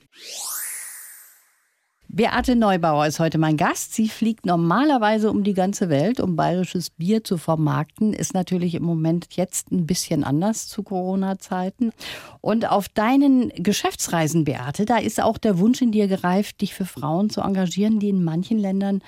Beate 2.13 2.57
Neubauer 2.57 3.07
ist 3.07 3.21
heute 3.21 3.37
mein 3.37 3.55
Gast. 3.55 3.93
Sie 3.93 4.09
fliegt 4.09 4.45
normalerweise 4.45 5.31
um 5.31 5.45
die 5.45 5.53
ganze 5.53 5.87
Welt, 5.87 6.19
um 6.19 6.35
bayerisches 6.35 6.89
Bier 6.89 7.23
zu 7.23 7.37
vermarkten. 7.37 8.11
Ist 8.11 8.33
natürlich 8.33 8.75
im 8.75 8.83
Moment 8.83 9.27
jetzt 9.37 9.71
ein 9.71 9.87
bisschen 9.87 10.25
anders 10.25 10.67
zu 10.67 10.83
Corona-Zeiten. 10.83 11.91
Und 12.41 12.69
auf 12.69 12.89
deinen 12.89 13.47
Geschäftsreisen, 13.55 14.43
Beate, 14.43 14.83
da 14.83 14.97
ist 14.97 15.21
auch 15.21 15.37
der 15.37 15.57
Wunsch 15.57 15.81
in 15.81 15.93
dir 15.93 16.09
gereift, 16.09 16.59
dich 16.59 16.73
für 16.73 16.85
Frauen 16.85 17.29
zu 17.29 17.39
engagieren, 17.39 17.99
die 17.99 18.09
in 18.09 18.25
manchen 18.25 18.59
Ländern 18.59 19.01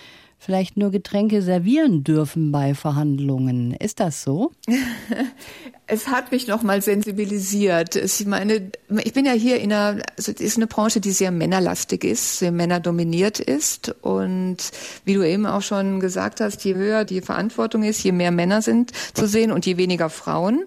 vielleicht 0.44 0.78
nur 0.78 0.92
Getränke 0.92 1.42
servieren 1.42 2.04
dürfen 2.04 2.52
bei 2.52 2.76
Verhandlungen. 2.76 3.74
Ist 3.74 4.00
das 4.00 4.24
so? 4.24 4.52
es 5.88 6.08
hat 6.08 6.32
mich 6.32 6.48
nochmal 6.48 6.82
sensibilisiert. 6.82 7.96
Ich 7.96 8.26
meine, 8.26 8.72
ich 9.04 9.14
bin 9.14 9.26
ja 9.26 9.32
hier 9.32 9.60
in 9.60 9.72
einer, 9.72 10.02
also 10.18 10.32
es 10.32 10.42
ist 10.42 10.58
eine 10.58 10.68
Branche, 10.68 11.00
die 11.00 11.12
sehr 11.12 11.32
männerlastig 11.32 12.04
ist, 12.04 12.40
sehr 12.40 12.52
männerdominiert 12.52 13.40
ist. 13.40 13.96
Und 14.02 14.58
wie 15.06 15.14
du 15.14 15.24
eben 15.24 15.46
auch 15.46 15.62
schon 15.62 16.00
gesagt 16.00 16.42
hast, 16.42 16.64
je 16.66 16.76
höher 16.76 17.06
die 17.06 17.22
Verantwortung 17.22 17.84
ist, 17.84 18.04
je 18.04 18.12
mehr 18.12 18.32
Männer 18.32 18.62
sind 18.62 18.92
zu 19.14 19.28
sehen 19.28 19.52
und 19.52 19.66
je 19.66 19.78
weniger 19.78 20.10
Frauen. 20.10 20.66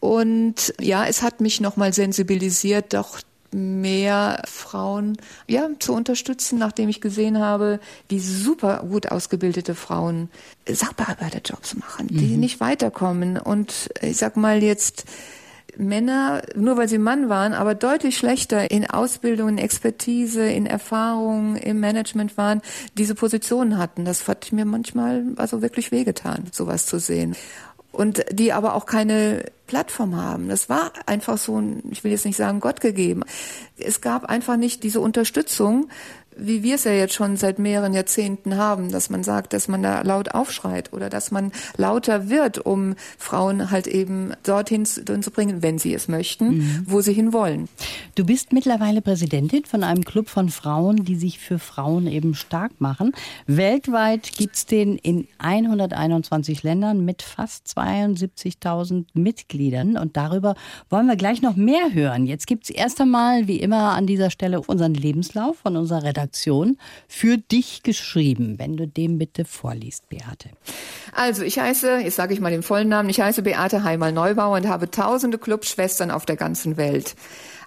Und 0.00 0.74
ja, 0.80 1.06
es 1.06 1.22
hat 1.22 1.40
mich 1.40 1.60
nochmal 1.60 1.92
sensibilisiert, 1.92 2.94
doch 2.94 3.18
mehr 3.52 4.42
Frauen 4.46 5.16
ja 5.46 5.68
zu 5.78 5.94
unterstützen, 5.94 6.58
nachdem 6.58 6.88
ich 6.88 7.00
gesehen 7.00 7.38
habe, 7.38 7.80
wie 8.08 8.20
super 8.20 8.84
gut 8.88 9.10
ausgebildete 9.10 9.74
Frauen 9.74 10.30
Sachbearbeiterjobs 10.68 11.76
machen, 11.76 12.08
die 12.08 12.34
mhm. 12.34 12.40
nicht 12.40 12.60
weiterkommen 12.60 13.38
und 13.38 13.90
ich 14.02 14.16
sag 14.16 14.36
mal 14.36 14.62
jetzt 14.62 15.04
Männer, 15.76 16.42
nur 16.56 16.76
weil 16.76 16.88
sie 16.88 16.98
Mann 16.98 17.28
waren, 17.28 17.54
aber 17.54 17.74
deutlich 17.74 18.16
schlechter 18.16 18.70
in 18.70 18.90
Ausbildung, 18.90 19.48
in 19.48 19.58
Expertise, 19.58 20.42
in 20.42 20.66
Erfahrung, 20.66 21.56
im 21.56 21.78
Management 21.78 22.36
waren, 22.36 22.62
diese 22.96 23.14
Positionen 23.14 23.78
hatten. 23.78 24.04
Das 24.04 24.26
hat 24.26 24.50
mir 24.50 24.64
manchmal 24.64 25.24
also 25.36 25.62
wirklich 25.62 25.92
wehgetan, 25.92 26.46
sowas 26.52 26.86
zu 26.86 26.98
sehen 26.98 27.36
und 27.98 28.24
die 28.30 28.52
aber 28.52 28.74
auch 28.74 28.86
keine 28.86 29.46
Plattform 29.66 30.14
haben. 30.14 30.48
Das 30.48 30.68
war 30.68 30.92
einfach 31.06 31.36
so 31.36 31.60
ein, 31.60 31.82
ich 31.90 32.04
will 32.04 32.12
jetzt 32.12 32.24
nicht 32.24 32.36
sagen 32.36 32.60
Gott 32.60 32.80
gegeben. 32.80 33.24
Es 33.76 34.00
gab 34.00 34.24
einfach 34.26 34.56
nicht 34.56 34.84
diese 34.84 35.00
Unterstützung, 35.00 35.88
wie 36.38 36.62
wir 36.62 36.76
es 36.76 36.84
ja 36.84 36.92
jetzt 36.92 37.14
schon 37.14 37.36
seit 37.36 37.58
mehreren 37.58 37.92
Jahrzehnten 37.92 38.56
haben, 38.56 38.90
dass 38.90 39.10
man 39.10 39.24
sagt, 39.24 39.52
dass 39.52 39.68
man 39.68 39.82
da 39.82 40.02
laut 40.02 40.34
aufschreit 40.34 40.92
oder 40.92 41.08
dass 41.08 41.30
man 41.30 41.52
lauter 41.76 42.28
wird, 42.28 42.58
um 42.58 42.94
Frauen 43.18 43.70
halt 43.70 43.86
eben 43.86 44.32
dorthin 44.44 44.86
zu 44.86 45.30
bringen, 45.30 45.62
wenn 45.62 45.78
sie 45.78 45.94
es 45.94 46.08
möchten, 46.08 46.58
mhm. 46.58 46.82
wo 46.86 47.00
sie 47.00 47.12
hin 47.12 47.32
wollen. 47.32 47.68
Du 48.14 48.24
bist 48.24 48.52
mittlerweile 48.52 49.02
Präsidentin 49.02 49.64
von 49.64 49.82
einem 49.82 50.04
Club 50.04 50.28
von 50.28 50.48
Frauen, 50.48 51.04
die 51.04 51.16
sich 51.16 51.38
für 51.38 51.58
Frauen 51.58 52.06
eben 52.06 52.34
stark 52.34 52.80
machen. 52.80 53.12
Weltweit 53.46 54.32
gibt 54.36 54.56
es 54.56 54.66
den 54.66 54.96
in 54.96 55.26
121 55.38 56.62
Ländern 56.62 57.04
mit 57.04 57.22
fast 57.22 57.66
72.000 57.76 59.06
Mitgliedern 59.14 59.96
und 59.96 60.16
darüber 60.16 60.54
wollen 60.90 61.06
wir 61.06 61.16
gleich 61.16 61.42
noch 61.42 61.56
mehr 61.56 61.92
hören. 61.92 62.26
Jetzt 62.26 62.46
gibt 62.46 62.64
es 62.64 62.70
erst 62.70 63.00
einmal, 63.00 63.48
wie 63.48 63.58
immer 63.58 63.92
an 63.92 64.06
dieser 64.06 64.30
Stelle, 64.30 64.60
unseren 64.60 64.94
Lebenslauf 64.94 65.58
von 65.58 65.76
unserer 65.76 66.02
Redaktion. 66.02 66.27
Redaktion 66.28 66.78
für 67.08 67.38
dich 67.38 67.82
geschrieben, 67.82 68.58
wenn 68.58 68.76
du 68.76 68.86
dem 68.86 69.18
bitte 69.18 69.44
vorliest, 69.44 70.08
Beate. 70.08 70.50
Also, 71.14 71.42
ich 71.42 71.58
heiße, 71.58 71.98
jetzt 71.98 72.16
sage 72.16 72.34
ich 72.34 72.40
mal 72.40 72.50
den 72.50 72.62
vollen 72.62 72.88
Namen, 72.88 73.08
ich 73.08 73.20
heiße 73.20 73.42
Beate 73.42 73.82
Heimal-Neubauer 73.82 74.56
und 74.56 74.68
habe 74.68 74.90
tausende 74.90 75.38
Clubschwestern 75.38 76.10
auf 76.10 76.26
der 76.26 76.36
ganzen 76.36 76.76
Welt. 76.76 77.16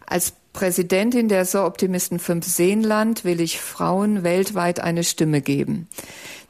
Als 0.05 0.33
Präsidentin 0.53 1.27
der 1.27 1.45
So 1.45 1.63
Optimisten 1.63 2.19
5 2.19 2.45
Seenland 2.45 3.23
will 3.23 3.39
ich 3.41 3.59
Frauen 3.59 4.23
weltweit 4.23 4.79
eine 4.79 5.03
Stimme 5.03 5.41
geben. 5.41 5.87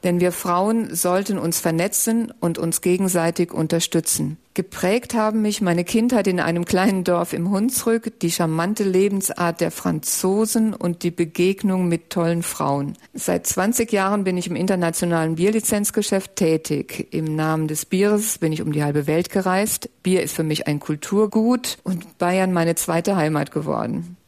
Denn 0.04 0.20
wir 0.20 0.32
Frauen 0.32 0.94
sollten 0.94 1.38
uns 1.38 1.60
vernetzen 1.60 2.32
und 2.40 2.58
uns 2.58 2.80
gegenseitig 2.80 3.52
unterstützen. 3.52 4.38
Geprägt 4.54 5.14
haben 5.14 5.40
mich 5.40 5.62
meine 5.62 5.82
Kindheit 5.82 6.26
in 6.26 6.38
einem 6.38 6.66
kleinen 6.66 7.04
Dorf 7.04 7.32
im 7.32 7.50
Hunsrück, 7.50 8.20
die 8.20 8.30
charmante 8.30 8.84
Lebensart 8.84 9.62
der 9.62 9.70
Franzosen 9.70 10.74
und 10.74 11.04
die 11.04 11.10
Begegnung 11.10 11.88
mit 11.88 12.10
tollen 12.10 12.42
Frauen. 12.42 12.98
Seit 13.14 13.46
20 13.46 13.90
Jahren 13.92 14.24
bin 14.24 14.36
ich 14.36 14.48
im 14.48 14.56
internationalen 14.56 15.36
Bierlizenzgeschäft 15.36 16.36
tätig. 16.36 17.08
Im 17.12 17.34
Namen 17.34 17.66
des 17.66 17.86
Bieres 17.86 18.36
bin 18.36 18.52
ich 18.52 18.60
um 18.60 18.72
die 18.72 18.84
halbe 18.84 19.06
Welt 19.06 19.30
gereist. 19.30 19.88
Bier 20.02 20.22
ist 20.22 20.34
für 20.34 20.44
mich 20.44 20.66
ein 20.66 20.80
Kulturgut 20.80 21.78
und 21.82 22.18
Bayern 22.18 22.52
meine 22.52 22.74
zweite 22.74 23.16
Heimat 23.16 23.52
geworden. 23.52 24.18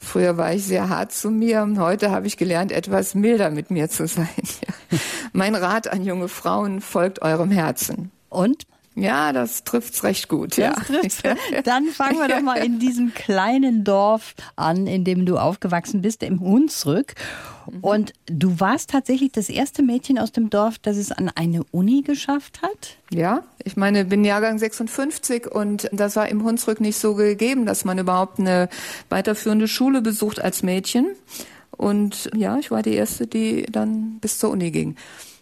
Früher 0.00 0.36
war 0.36 0.52
ich 0.52 0.64
sehr 0.64 0.88
hart 0.88 1.12
zu 1.12 1.30
mir. 1.30 1.64
Heute 1.78 2.10
habe 2.10 2.26
ich 2.26 2.38
gelernt, 2.38 2.72
etwas 2.72 3.14
milder 3.14 3.50
mit 3.50 3.70
mir 3.70 3.88
zu 3.88 4.08
sein. 4.08 4.26
mein 5.32 5.54
Rat 5.54 5.86
an 5.86 6.02
junge 6.02 6.26
Frauen, 6.26 6.80
folgt 6.80 7.22
eurem 7.22 7.52
Herzen. 7.52 8.10
Und? 8.30 8.64
Ja, 9.00 9.32
das 9.32 9.64
trifft's 9.64 10.02
recht 10.02 10.28
gut. 10.28 10.56
Ja. 10.56 10.72
Trifft's. 10.72 11.22
Dann 11.64 11.86
fangen 11.86 12.18
wir 12.18 12.28
doch 12.28 12.40
mal 12.40 12.56
in 12.56 12.78
diesem 12.78 13.14
kleinen 13.14 13.84
Dorf 13.84 14.34
an, 14.56 14.86
in 14.86 15.04
dem 15.04 15.24
du 15.24 15.38
aufgewachsen 15.38 16.02
bist, 16.02 16.22
im 16.22 16.40
Hunsrück. 16.40 17.14
Mhm. 17.70 17.80
Und 17.80 18.12
du 18.26 18.60
warst 18.60 18.90
tatsächlich 18.90 19.32
das 19.32 19.48
erste 19.48 19.82
Mädchen 19.82 20.18
aus 20.18 20.32
dem 20.32 20.50
Dorf, 20.50 20.78
das 20.78 20.96
es 20.96 21.12
an 21.12 21.30
eine 21.34 21.62
Uni 21.70 22.02
geschafft 22.02 22.62
hat? 22.62 22.96
Ja, 23.10 23.44
ich 23.64 23.76
meine, 23.76 24.04
bin 24.04 24.24
Jahrgang 24.24 24.58
56 24.58 25.46
und 25.46 25.88
das 25.92 26.16
war 26.16 26.28
im 26.28 26.42
Hunsrück 26.44 26.80
nicht 26.80 26.98
so 26.98 27.14
gegeben, 27.14 27.66
dass 27.66 27.84
man 27.84 27.98
überhaupt 27.98 28.40
eine 28.40 28.68
weiterführende 29.08 29.68
Schule 29.68 30.02
besucht 30.02 30.40
als 30.40 30.62
Mädchen. 30.62 31.06
Und 31.70 32.30
ja, 32.34 32.58
ich 32.58 32.70
war 32.70 32.82
die 32.82 32.94
erste, 32.94 33.26
die 33.26 33.66
dann 33.70 34.18
bis 34.20 34.38
zur 34.38 34.50
Uni 34.50 34.70
ging. 34.72 34.96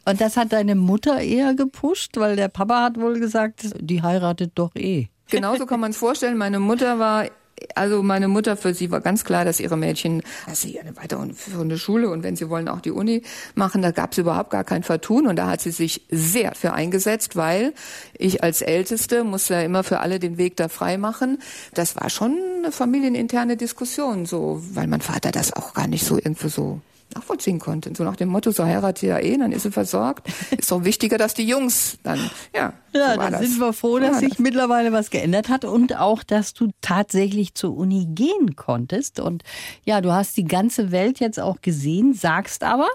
Und 0.06 0.20
das 0.20 0.36
hat 0.36 0.52
deine 0.52 0.76
Mutter 0.76 1.20
eher 1.20 1.54
gepusht, 1.54 2.16
weil 2.16 2.36
der 2.36 2.48
Papa 2.48 2.82
hat 2.82 2.98
wohl 2.98 3.18
gesagt, 3.18 3.66
die 3.80 4.02
heiratet 4.02 4.52
doch 4.54 4.74
eh. 4.76 5.08
Genauso 5.28 5.66
kann 5.66 5.80
man 5.80 5.90
es 5.90 5.96
vorstellen. 5.96 6.38
Meine 6.38 6.60
Mutter 6.60 6.98
war 6.98 7.26
also 7.74 8.02
meine 8.02 8.28
Mutter, 8.28 8.56
für 8.56 8.74
sie 8.74 8.90
war 8.90 9.00
ganz 9.00 9.24
klar, 9.24 9.44
dass 9.44 9.60
ihre 9.60 9.76
Mädchen, 9.76 10.22
dass 10.46 10.60
sie 10.60 10.78
eine 10.78 10.96
weiterführende 10.96 11.78
Schule 11.78 12.10
und 12.10 12.22
wenn 12.22 12.36
sie 12.36 12.48
wollen 12.50 12.68
auch 12.68 12.80
die 12.80 12.90
Uni 12.90 13.22
machen, 13.54 13.82
da 13.82 13.90
gab 13.90 14.12
es 14.12 14.18
überhaupt 14.18 14.50
gar 14.50 14.64
kein 14.64 14.82
Vertun 14.82 15.26
und 15.26 15.36
da 15.36 15.48
hat 15.48 15.60
sie 15.60 15.70
sich 15.70 16.02
sehr 16.10 16.54
für 16.54 16.72
eingesetzt, 16.72 17.36
weil 17.36 17.72
ich 18.16 18.42
als 18.42 18.62
Älteste 18.62 19.24
musste 19.24 19.54
ja 19.54 19.62
immer 19.62 19.84
für 19.84 20.00
alle 20.00 20.18
den 20.18 20.38
Weg 20.38 20.56
da 20.56 20.68
frei 20.68 20.98
machen. 20.98 21.38
Das 21.74 21.96
war 21.96 22.10
schon 22.10 22.36
eine 22.58 22.72
familieninterne 22.72 23.56
Diskussion, 23.56 24.26
so, 24.26 24.62
weil 24.72 24.86
mein 24.86 25.00
Vater 25.00 25.30
das 25.30 25.52
auch 25.52 25.74
gar 25.74 25.86
nicht 25.86 26.04
so 26.04 26.16
irgendwie 26.16 26.48
so 26.48 26.80
nachvollziehen 27.14 27.58
konnte. 27.58 27.92
So 27.96 28.04
nach 28.04 28.16
dem 28.16 28.28
Motto, 28.28 28.50
so 28.50 28.64
heiratet 28.64 29.08
ja 29.08 29.18
eh, 29.18 29.36
dann 29.36 29.52
ist 29.52 29.62
sie 29.62 29.70
versorgt. 29.70 30.28
Ist 30.58 30.70
doch 30.70 30.84
wichtiger, 30.84 31.18
dass 31.18 31.34
die 31.34 31.46
Jungs 31.46 31.98
dann, 32.02 32.18
ja. 32.54 32.72
Ja, 32.92 33.12
so 33.12 33.20
dann 33.20 33.32
das. 33.32 33.42
sind 33.42 33.60
wir 33.60 33.72
froh, 33.72 33.98
dass 33.98 34.20
sich 34.20 34.30
das. 34.30 34.38
mittlerweile 34.38 34.92
was 34.92 35.10
geändert 35.10 35.48
hat 35.48 35.64
und 35.64 35.96
auch, 35.96 36.22
dass 36.22 36.54
du 36.54 36.70
tatsächlich 36.80 37.54
zur 37.54 37.76
Uni 37.76 38.06
gehen 38.10 38.56
konntest. 38.56 39.20
Und 39.20 39.42
ja, 39.84 40.00
du 40.00 40.12
hast 40.12 40.36
die 40.36 40.44
ganze 40.44 40.92
Welt 40.92 41.20
jetzt 41.20 41.38
auch 41.38 41.60
gesehen, 41.60 42.14
sagst 42.14 42.62
aber, 42.62 42.88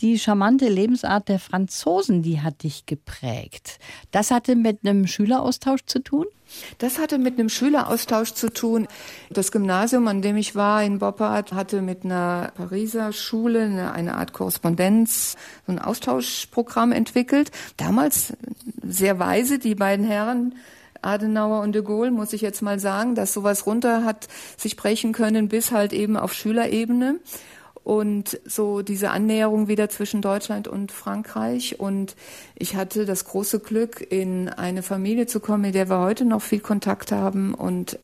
die 0.00 0.18
charmante 0.18 0.68
Lebensart 0.68 1.28
der 1.28 1.38
Franzosen, 1.38 2.22
die 2.22 2.40
hat 2.40 2.62
dich 2.62 2.86
geprägt. 2.86 3.78
Das 4.10 4.30
hatte 4.30 4.56
mit 4.56 4.80
einem 4.82 5.06
Schüleraustausch 5.06 5.84
zu 5.86 6.00
tun? 6.00 6.26
Das 6.78 6.98
hatte 6.98 7.18
mit 7.18 7.38
einem 7.38 7.48
Schüleraustausch 7.48 8.32
zu 8.34 8.52
tun. 8.52 8.86
Das 9.30 9.50
Gymnasium, 9.50 10.06
an 10.08 10.22
dem 10.22 10.36
ich 10.36 10.54
war 10.54 10.82
in 10.82 10.98
Boppard, 10.98 11.52
hatte 11.52 11.82
mit 11.82 12.04
einer 12.04 12.52
Pariser 12.54 13.12
Schule 13.12 13.62
eine, 13.62 13.92
eine 13.92 14.16
Art 14.16 14.32
Korrespondenz, 14.32 15.36
so 15.66 15.72
ein 15.72 15.78
Austauschprogramm 15.78 16.92
entwickelt. 16.92 17.50
Damals 17.76 18.34
sehr 18.82 19.18
weise, 19.18 19.58
die 19.58 19.74
beiden 19.74 20.06
Herren, 20.06 20.54
Adenauer 21.02 21.60
und 21.60 21.74
de 21.74 21.82
Gaulle, 21.82 22.10
muss 22.10 22.32
ich 22.32 22.40
jetzt 22.40 22.62
mal 22.62 22.78
sagen, 22.78 23.14
dass 23.14 23.32
sowas 23.32 23.66
runter 23.66 24.04
hat 24.04 24.28
sich 24.56 24.76
brechen 24.76 25.12
können 25.12 25.48
bis 25.48 25.70
halt 25.70 25.92
eben 25.92 26.16
auf 26.16 26.32
Schülerebene 26.32 27.20
und 27.84 28.40
so 28.44 28.82
diese 28.82 29.10
Annäherung 29.10 29.68
wieder 29.68 29.88
zwischen 29.88 30.22
Deutschland 30.22 30.66
und 30.66 30.90
Frankreich. 30.90 31.78
Und 31.78 32.16
ich 32.56 32.74
hatte 32.74 33.04
das 33.04 33.24
große 33.26 33.60
Glück, 33.60 34.04
in 34.10 34.48
eine 34.48 34.82
Familie 34.82 35.26
zu 35.26 35.38
kommen, 35.38 35.62
mit 35.62 35.74
der 35.74 35.88
wir 35.88 36.00
heute 36.00 36.24
noch 36.24 36.42
viel 36.42 36.60
Kontakt 36.60 37.12
haben 37.12 37.54
und 37.54 37.98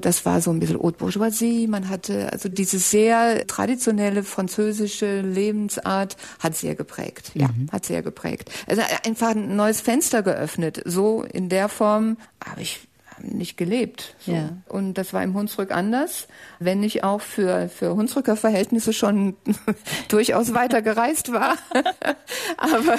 das 0.00 0.24
war 0.24 0.40
so 0.40 0.50
ein 0.50 0.60
bisschen 0.60 0.82
Haute 0.82 0.98
Bourgeoisie. 0.98 1.66
Man 1.66 1.88
hatte 1.88 2.32
also 2.32 2.48
diese 2.48 2.78
sehr 2.78 3.46
traditionelle 3.46 4.22
französische 4.22 5.20
Lebensart 5.20 6.16
hat 6.38 6.56
sehr 6.56 6.74
geprägt. 6.74 7.32
Ja, 7.34 7.48
mhm. 7.48 7.68
hat 7.70 7.84
sehr 7.84 8.02
geprägt. 8.02 8.50
Also 8.66 8.82
einfach 9.04 9.30
ein 9.30 9.56
neues 9.56 9.80
Fenster 9.80 10.22
geöffnet. 10.22 10.82
So 10.86 11.22
in 11.22 11.48
der 11.48 11.68
Form 11.68 12.16
habe 12.42 12.62
ich 12.62 12.88
nicht 13.22 13.56
gelebt. 13.56 14.14
So. 14.20 14.32
Ja. 14.32 14.50
Und 14.68 14.94
das 14.94 15.12
war 15.12 15.22
im 15.22 15.34
Hunsrück 15.34 15.70
anders, 15.70 16.28
wenn 16.58 16.82
ich 16.82 17.04
auch 17.04 17.20
für, 17.20 17.68
für 17.68 17.94
Hunsrücker 17.94 18.36
Verhältnisse 18.36 18.92
schon 18.92 19.36
durchaus 20.08 20.54
weiter 20.54 20.82
gereist 20.82 21.32
war. 21.32 21.56
Aber 22.56 22.96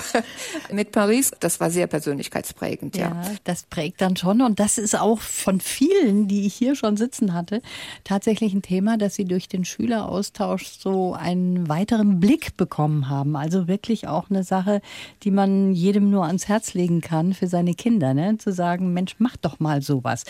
mit 0.71 0.91
Paris, 0.91 1.31
das 1.39 1.59
war 1.59 1.69
sehr 1.69 1.87
persönlichkeitsprägend, 1.87 2.95
ja. 2.97 3.09
ja. 3.09 3.23
Das 3.43 3.63
prägt 3.63 4.01
dann 4.01 4.15
schon. 4.15 4.41
Und 4.41 4.59
das 4.59 4.77
ist 4.77 4.99
auch 4.99 5.19
von 5.19 5.59
vielen, 5.59 6.27
die 6.27 6.45
ich 6.45 6.53
hier 6.53 6.75
schon 6.75 6.97
sitzen 6.97 7.33
hatte, 7.33 7.61
tatsächlich 8.03 8.53
ein 8.53 8.61
Thema, 8.61 8.97
dass 8.97 9.15
sie 9.15 9.25
durch 9.25 9.47
den 9.47 9.65
Schüleraustausch 9.65 10.67
so 10.79 11.13
einen 11.13 11.67
weiteren 11.67 12.19
Blick 12.19 12.57
bekommen 12.57 13.09
haben. 13.09 13.35
Also 13.35 13.67
wirklich 13.67 14.07
auch 14.07 14.29
eine 14.29 14.43
Sache, 14.43 14.81
die 15.23 15.31
man 15.31 15.73
jedem 15.73 16.09
nur 16.09 16.25
ans 16.25 16.47
Herz 16.47 16.73
legen 16.73 17.01
kann 17.01 17.33
für 17.33 17.47
seine 17.47 17.73
Kinder, 17.73 18.13
ne? 18.13 18.37
Zu 18.37 18.51
sagen, 18.51 18.93
Mensch, 18.93 19.15
mach 19.19 19.37
doch 19.37 19.59
mal 19.59 19.81
sowas 19.81 20.10
sowas. 20.11 20.25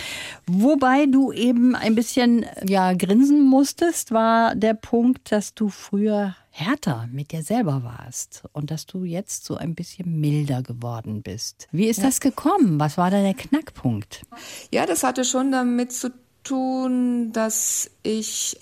Wobei 0.48 1.06
du 1.06 1.32
eben 1.32 1.76
ein 1.76 1.96
bisschen 1.96 2.46
ja 2.68 2.94
grinsen 2.94 3.42
musstest, 3.42 4.12
war 4.12 4.56
der 4.56 4.74
Punkt, 4.74 5.32
dass 5.32 5.54
du 5.54 5.70
früher 5.70 6.36
härter 6.50 7.08
mit 7.12 7.32
dir 7.32 7.44
selber 7.44 7.84
warst 7.84 8.44
und 8.52 8.72
dass 8.72 8.86
du 8.86 9.04
jetzt 9.06 9.46
so 9.46 9.56
ein 9.56 9.74
bisschen 9.74 10.20
milder 10.20 10.62
geworden 10.62 11.22
bist. 11.22 11.68
Wie 11.72 11.88
ist 11.88 11.98
ja. 11.98 12.06
das 12.06 12.20
gekommen? 12.20 12.80
Was 12.80 12.98
war 12.98 13.10
da 13.10 13.22
der 13.22 13.34
Knackpunkt? 13.34 14.24
Ja, 14.72 14.86
das 14.86 15.04
hatte 15.04 15.24
schon 15.24 15.52
damit 15.52 15.94
zu 15.94 16.12
tun, 16.44 17.32
dass 17.32 17.90
ich 18.04 18.58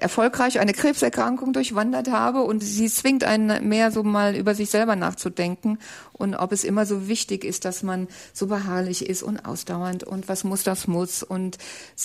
erfolgreich 0.00 0.58
eine 0.58 0.72
Krebserkrankung 0.72 1.52
durchwandert 1.52 2.10
habe 2.10 2.42
und 2.42 2.62
sie 2.62 2.88
zwingt 2.88 3.24
einen 3.24 3.68
mehr 3.68 3.90
so 3.90 4.02
mal 4.02 4.34
über 4.34 4.54
sich 4.54 4.70
selber 4.70 4.96
nachzudenken 4.96 5.78
und 6.12 6.34
ob 6.34 6.52
es 6.52 6.64
immer 6.64 6.86
so 6.86 7.08
wichtig 7.08 7.44
ist, 7.44 7.64
dass 7.64 7.82
man 7.82 8.08
so 8.32 8.46
beharrlich 8.46 9.06
ist 9.06 9.22
und 9.22 9.44
ausdauernd 9.44 10.04
und 10.04 10.28
was 10.28 10.44
muss, 10.44 10.62
das 10.62 10.86
muss 10.86 11.22
und 11.22 11.58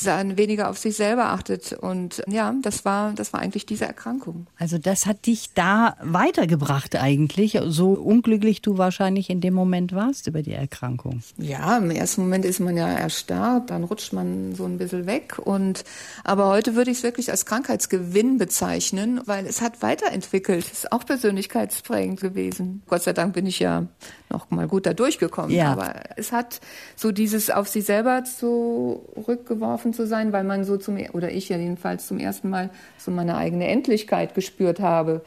dann 0.04 0.38
weniger 0.38 0.70
auf 0.70 0.78
sich 0.78 0.96
selber 0.98 1.26
achtet 1.28 1.74
und 1.74 2.24
ja, 2.28 2.54
das 2.62 2.84
war, 2.84 3.14
das 3.14 3.32
war 3.32 3.40
eigentlich 3.40 3.66
diese 3.66 3.86
Erkrankung. 3.86 4.48
Also 4.58 4.78
das 4.78 5.06
hat 5.06 5.26
dich 5.26 5.54
da 5.54 5.96
weitergebracht 6.02 6.96
eigentlich, 6.96 7.58
so 7.68 7.92
unglücklich 7.92 8.62
du 8.62 8.78
wahrscheinlich 8.78 9.30
in 9.30 9.40
dem 9.40 9.54
Moment 9.54 9.94
warst 9.94 10.28
über 10.28 10.42
die 10.42 10.54
Erkrankung. 10.54 11.22
Ja, 11.38 11.78
im 11.78 11.92
ersten 11.92 12.22
Moment 12.22 12.44
ist 12.44 12.60
man 12.60 12.76
ja 12.76 12.90
erstarrt, 12.90 13.70
dann 13.70 13.86
rutscht 13.86 14.12
man 14.12 14.56
so 14.56 14.66
ein 14.66 14.78
bisschen 14.78 15.06
weg 15.06 15.40
und 15.42 15.86
aber 16.26 16.48
heute 16.48 16.76
würde 16.76 16.92
ich 16.92 16.98
es 16.98 17.04
wirklich 17.04 17.32
als 17.32 17.46
Krankheitsgewinn 17.78 18.38
bezeichnen, 18.38 19.22
weil 19.26 19.46
es 19.46 19.62
hat 19.62 19.82
weiterentwickelt, 19.82 20.66
es 20.66 20.84
ist 20.84 20.92
auch 20.92 21.06
persönlichkeitsprägend 21.06 22.20
gewesen. 22.20 22.82
Gott 22.88 23.04
sei 23.04 23.14
Dank 23.14 23.34
bin 23.34 23.46
ich 23.46 23.60
ja 23.60 23.86
noch 24.30 24.50
mal 24.50 24.68
gut 24.68 24.86
da 24.86 24.94
durchgekommen. 24.94 25.52
Ja. 25.52 25.72
Aber 25.72 25.94
es 26.16 26.32
hat 26.32 26.60
so 26.96 27.12
dieses 27.12 27.50
auf 27.50 27.68
sich 27.68 27.86
selber 27.86 28.24
zurückgeworfen 28.24 29.94
zu 29.94 30.08
sein, 30.08 30.32
weil 30.34 30.44
man 30.44 30.64
so 30.64 30.78
zum, 30.78 30.98
oder 31.14 31.32
ich 31.32 31.50
ja 31.50 31.58
jedenfalls 31.58 32.08
zum 32.08 32.20
ersten 32.20 32.50
Mal 32.50 32.70
so 32.98 33.12
meine 33.12 33.38
eigene 33.38 33.68
Endlichkeit 33.68 34.34
gespürt 34.34 34.80
habe. 34.80 35.22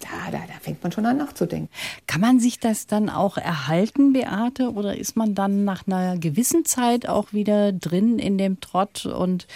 Da, 0.00 0.30
da, 0.30 0.38
da 0.38 0.54
fängt 0.62 0.82
man 0.82 0.92
schon 0.92 1.04
an 1.04 1.18
nachzudenken. 1.18 1.68
Kann 2.06 2.22
man 2.22 2.40
sich 2.40 2.58
das 2.58 2.86
dann 2.86 3.10
auch 3.10 3.36
erhalten, 3.36 4.14
Beate, 4.14 4.72
oder 4.72 4.96
ist 4.96 5.14
man 5.14 5.34
dann 5.34 5.64
nach 5.64 5.86
einer 5.86 6.16
gewissen 6.16 6.64
Zeit 6.64 7.06
auch 7.06 7.34
wieder 7.34 7.72
drin 7.72 8.18
in 8.18 8.38
dem 8.38 8.60
Trott 8.60 9.04
und 9.04 9.46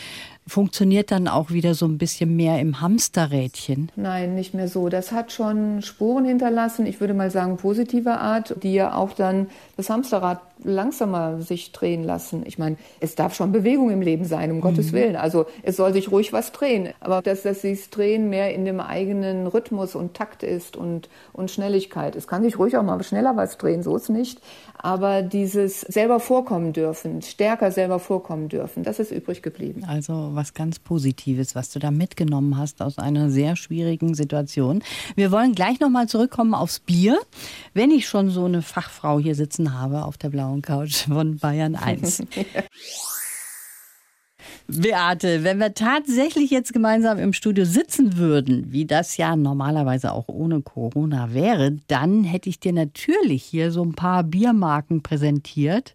funktioniert 0.47 1.11
dann 1.11 1.29
auch 1.29 1.51
wieder 1.51 1.75
so 1.75 1.87
ein 1.87 1.99
bisschen 1.99 2.37
mehr 2.37 2.61
im 2.61 2.81
Hamsterrädchen. 2.81 3.91
Nein, 3.97 4.35
nicht 4.35 4.55
mehr 4.55 4.69
so. 4.69 4.89
Das 4.89 5.13
hat 5.13 5.33
schon 5.33 5.81
Spuren 5.83 6.25
hinterlassen, 6.25 6.87
ich 6.87 7.01
würde 7.01 7.15
mal 7.15 7.31
sagen 7.31 7.57
positiver 7.57 8.21
Art, 8.21 8.57
die 8.63 8.75
ja 8.75 8.95
auch 8.95 9.13
dann 9.13 9.49
das 9.77 9.89
Hamsterrad 9.89 10.41
langsamer 10.63 11.43
sich 11.43 11.73
drehen 11.73 12.05
lassen. 12.05 12.45
Ich 12.47 12.59
meine, 12.59 12.77
es 13.01 13.15
darf 13.15 13.35
schon 13.35 13.53
Bewegung 13.53 13.91
im 13.91 14.01
Leben 14.01 14.25
sein, 14.25 14.51
um 14.51 14.59
mhm. 14.59 14.63
Gottes 14.63 14.93
Willen. 14.93 15.17
Also 15.17 15.47
es 15.63 15.77
soll 15.77 15.93
sich 15.93 16.11
ruhig 16.11 16.33
was 16.33 16.53
drehen. 16.53 16.91
Aber 17.01 17.23
dass, 17.23 17.43
dass 17.43 17.63
sich 17.63 17.91
Drehen 17.91 18.31
mehr 18.31 18.55
in 18.55 18.65
dem 18.65 18.81
eigenen 18.81 19.47
Rhythmus 19.47 19.95
und 19.95 20.15
Takt 20.15 20.43
ist 20.43 20.77
und, 20.77 21.09
und 21.33 21.51
Schnelligkeit. 21.51 22.17
Es 22.17 22.27
kann 22.27 22.43
sich 22.43 22.59
ruhig 22.59 22.77
auch 22.77 22.83
mal 22.83 23.03
schneller 23.03 23.37
was 23.37 23.59
drehen, 23.59 23.83
so 23.83 23.97
ist 23.97 24.09
nicht. 24.09 24.41
Aber 24.79 25.23
dieses 25.23 25.81
selber 25.81 26.21
vorkommen 26.21 26.73
dürfen, 26.73 27.23
stärker 27.23 27.71
selber 27.71 27.99
vorkommen 27.99 28.49
dürfen, 28.49 28.83
das 28.83 28.99
ist 28.99 29.11
übrig 29.11 29.43
geblieben. 29.43 29.85
Also 29.87 30.31
was 30.33 30.55
ganz 30.55 30.79
Positives, 30.79 31.55
was 31.55 31.71
du 31.71 31.79
da 31.79 31.91
mitgenommen 31.91 32.59
hast 32.59 32.83
aus 32.83 32.99
einer 32.99 33.31
sehr 33.31 33.57
schwierigen 33.57 34.15
Situation. 34.15 34.83
Wir 35.15 35.31
wollen 35.31 35.55
gleich 35.55 35.81
nochmal 35.81 36.07
zurückkommen 36.09 36.55
aufs 36.55 36.81
Bier. 36.81 37.19
Wenn 37.73 37.91
ich 37.91 38.09
schon 38.09 38.31
so 38.31 38.45
eine 38.45 38.63
Fachfrau 38.63 39.19
hier 39.19 39.35
sitzen 39.35 39.81
habe 39.81 40.05
auf 40.05 40.17
der 40.19 40.29
blauen 40.29 40.44
Couch 40.63 41.07
von 41.07 41.37
Bayern 41.39 41.75
1. 41.77 42.23
Beate, 44.67 45.45
wenn 45.45 45.59
wir 45.59 45.75
tatsächlich 45.75 46.51
jetzt 46.51 46.73
gemeinsam 46.73 47.19
im 47.19 47.33
Studio 47.35 47.67
sitzen 47.67 48.17
würden, 48.17 48.73
wie 48.73 48.87
das 48.87 49.17
ja 49.19 49.37
normalerweise 49.37 50.13
auch 50.13 50.29
ohne 50.29 50.63
Corona 50.63 51.35
wäre, 51.35 51.77
dann 51.87 52.25
hätte 52.25 52.49
ich 52.49 52.61
dir 52.61 52.73
natürlich 52.73 53.45
hier 53.45 53.71
so 53.71 53.83
ein 53.83 53.95
paar 53.95 54.23
Biermarken 54.25 55.03
präsentiert 55.03 55.93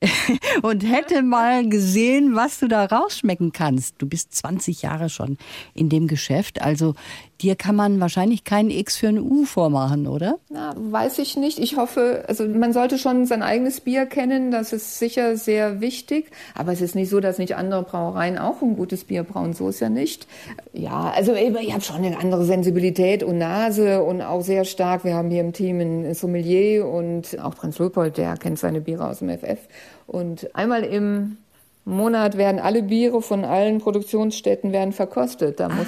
und 0.62 0.82
hätte 0.82 1.22
mal 1.22 1.68
gesehen, 1.68 2.34
was 2.34 2.58
du 2.58 2.68
da 2.68 2.86
rausschmecken 2.86 3.52
kannst. 3.52 3.96
Du 3.98 4.06
bist 4.06 4.34
20 4.34 4.82
Jahre 4.82 5.10
schon 5.10 5.36
in 5.74 5.90
dem 5.90 6.06
Geschäft, 6.06 6.62
also 6.62 6.94
Dir 7.42 7.54
kann 7.54 7.76
man 7.76 8.00
wahrscheinlich 8.00 8.44
keinen 8.44 8.70
X 8.70 8.96
für 8.96 9.08
ein 9.08 9.20
U 9.20 9.44
vormachen, 9.44 10.06
oder? 10.06 10.38
Na, 10.48 10.74
weiß 10.74 11.18
ich 11.18 11.36
nicht. 11.36 11.58
Ich 11.58 11.76
hoffe, 11.76 12.24
also 12.28 12.46
man 12.48 12.72
sollte 12.72 12.96
schon 12.96 13.26
sein 13.26 13.42
eigenes 13.42 13.80
Bier 13.82 14.06
kennen. 14.06 14.50
Das 14.50 14.72
ist 14.72 14.98
sicher 14.98 15.36
sehr 15.36 15.80
wichtig. 15.82 16.30
Aber 16.54 16.72
es 16.72 16.80
ist 16.80 16.94
nicht 16.94 17.10
so, 17.10 17.20
dass 17.20 17.36
nicht 17.36 17.54
andere 17.54 17.82
Brauereien 18.06 18.38
auch 18.38 18.62
ein 18.62 18.76
gutes 18.76 19.04
Bier 19.04 19.24
brauen. 19.24 19.52
So 19.52 19.68
ist 19.68 19.80
ja 19.80 19.88
nicht. 19.88 20.26
Ja, 20.72 21.12
also 21.14 21.34
ich 21.34 21.72
habe 21.72 21.82
schon 21.82 21.96
eine 21.96 22.18
andere 22.18 22.44
Sensibilität 22.44 23.22
und 23.22 23.38
Nase 23.38 24.02
und 24.02 24.22
auch 24.22 24.42
sehr 24.42 24.64
stark. 24.64 25.04
Wir 25.04 25.14
haben 25.14 25.30
hier 25.30 25.40
im 25.40 25.52
Team 25.52 25.80
ein 25.80 26.14
Sommelier 26.14 26.86
und 26.86 27.38
auch 27.40 27.56
Prinz 27.56 27.78
Leopold, 27.78 28.16
der 28.16 28.36
kennt 28.36 28.58
seine 28.58 28.80
Biere 28.80 29.08
aus 29.08 29.18
dem 29.18 29.30
FF. 29.30 29.58
Und 30.06 30.54
einmal 30.54 30.84
im 30.84 31.38
Monat 31.84 32.36
werden 32.36 32.60
alle 32.60 32.82
Biere 32.82 33.22
von 33.22 33.44
allen 33.44 33.78
Produktionsstätten 33.78 34.72
werden 34.72 34.92
verkostet. 34.92 35.58
Da 35.58 35.68
muss 35.68 35.86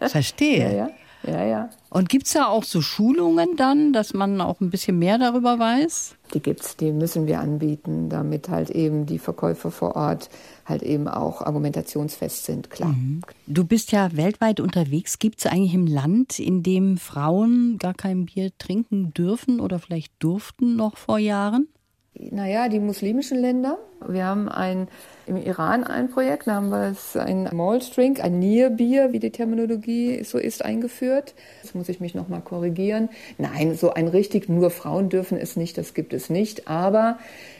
ah, 0.00 0.08
verstehe. 0.08 0.58
ja, 0.58 0.72
ja, 0.72 0.90
ja, 1.26 1.44
ja. 1.44 1.70
Und 1.90 2.08
gibt 2.08 2.26
es 2.26 2.32
da 2.32 2.46
auch 2.46 2.64
so 2.64 2.80
Schulungen 2.80 3.56
dann, 3.56 3.92
dass 3.92 4.14
man 4.14 4.40
auch 4.40 4.60
ein 4.60 4.70
bisschen 4.70 4.98
mehr 4.98 5.18
darüber 5.18 5.58
weiß? 5.58 6.16
Die 6.34 6.40
gibt's, 6.40 6.76
die 6.76 6.92
müssen 6.92 7.26
wir 7.26 7.40
anbieten, 7.40 8.08
damit 8.08 8.48
halt 8.48 8.70
eben 8.70 9.06
die 9.06 9.18
Verkäufer 9.18 9.70
vor 9.70 9.96
Ort 9.96 10.28
halt 10.66 10.82
eben 10.82 11.08
auch 11.08 11.42
argumentationsfest 11.42 12.44
sind, 12.44 12.70
klar. 12.70 12.92
Mhm. 12.92 13.22
Du 13.46 13.64
bist 13.64 13.92
ja 13.92 14.16
weltweit 14.16 14.60
unterwegs. 14.60 15.18
Gibt 15.18 15.40
es 15.40 15.46
eigentlich 15.46 15.74
im 15.74 15.86
Land, 15.86 16.38
in 16.38 16.62
dem 16.62 16.96
Frauen 16.96 17.78
gar 17.78 17.94
kein 17.94 18.26
Bier 18.26 18.50
trinken 18.58 19.12
dürfen 19.12 19.60
oder 19.60 19.78
vielleicht 19.78 20.12
durften 20.18 20.76
noch 20.76 20.96
vor 20.96 21.18
Jahren? 21.18 21.68
Naja, 22.16 22.68
die 22.68 22.78
muslimischen 22.78 23.38
Länder. 23.38 23.78
Wir 24.06 24.24
haben 24.24 24.48
ein, 24.48 24.86
im 25.26 25.36
Iran 25.36 25.82
ein 25.82 26.10
Projekt, 26.10 26.46
da 26.46 26.54
haben 26.54 26.68
wir 26.68 26.92
es 26.92 27.16
ein 27.16 27.48
Malt 27.52 27.96
Drink, 27.96 28.22
ein 28.22 28.38
Nierbier, 28.38 29.12
wie 29.12 29.18
die 29.18 29.30
Terminologie 29.30 30.22
so 30.22 30.38
ist, 30.38 30.64
eingeführt. 30.64 31.34
Das 31.62 31.74
muss 31.74 31.88
ich 31.88 31.98
mich 31.98 32.14
nochmal 32.14 32.40
korrigieren. 32.40 33.08
Nein, 33.38 33.74
so 33.74 33.92
ein 33.92 34.06
richtig, 34.06 34.48
nur 34.48 34.70
Frauen 34.70 35.08
dürfen 35.08 35.38
es 35.38 35.56
nicht, 35.56 35.76
das 35.76 35.92
gibt 35.92 36.12
es 36.12 36.30
nicht. 36.30 36.68
Aber 36.68 37.18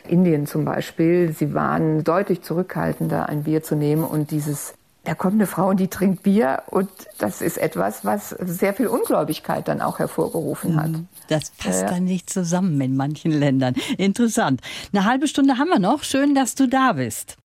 Indien 0.08 0.46
zum 0.46 0.64
Beispiel, 0.64 1.32
sie 1.32 1.52
waren 1.52 2.04
deutlich 2.04 2.42
zurückhaltender, 2.42 3.28
ein 3.28 3.44
Bier 3.44 3.62
zu 3.62 3.74
nehmen 3.74 4.04
und 4.04 4.30
dieses 4.30 4.74
da 5.04 5.14
kommt 5.14 5.34
eine 5.34 5.46
Frau 5.46 5.68
und 5.68 5.80
die 5.80 5.88
trinkt 5.88 6.22
Bier 6.22 6.62
und 6.70 6.88
das 7.18 7.42
ist 7.42 7.58
etwas, 7.58 8.06
was 8.06 8.30
sehr 8.30 8.72
viel 8.72 8.86
Ungläubigkeit 8.86 9.68
dann 9.68 9.82
auch 9.82 9.98
hervorgerufen 9.98 10.80
hat. 10.80 10.92
Mhm. 10.92 11.08
Das 11.28 11.50
passt 11.50 11.82
ja. 11.82 11.88
dann 11.88 12.04
nicht 12.04 12.30
zusammen 12.30 12.80
in 12.80 12.96
manchen 12.96 13.32
Ländern. 13.32 13.74
Interessant. 13.98 14.60
Eine 14.92 15.04
halbe 15.04 15.28
Stunde 15.28 15.58
haben 15.58 15.68
wir 15.68 15.78
noch. 15.78 16.02
Schön, 16.04 16.34
dass 16.34 16.54
du 16.54 16.68
da 16.68 16.92
bist. 16.92 17.37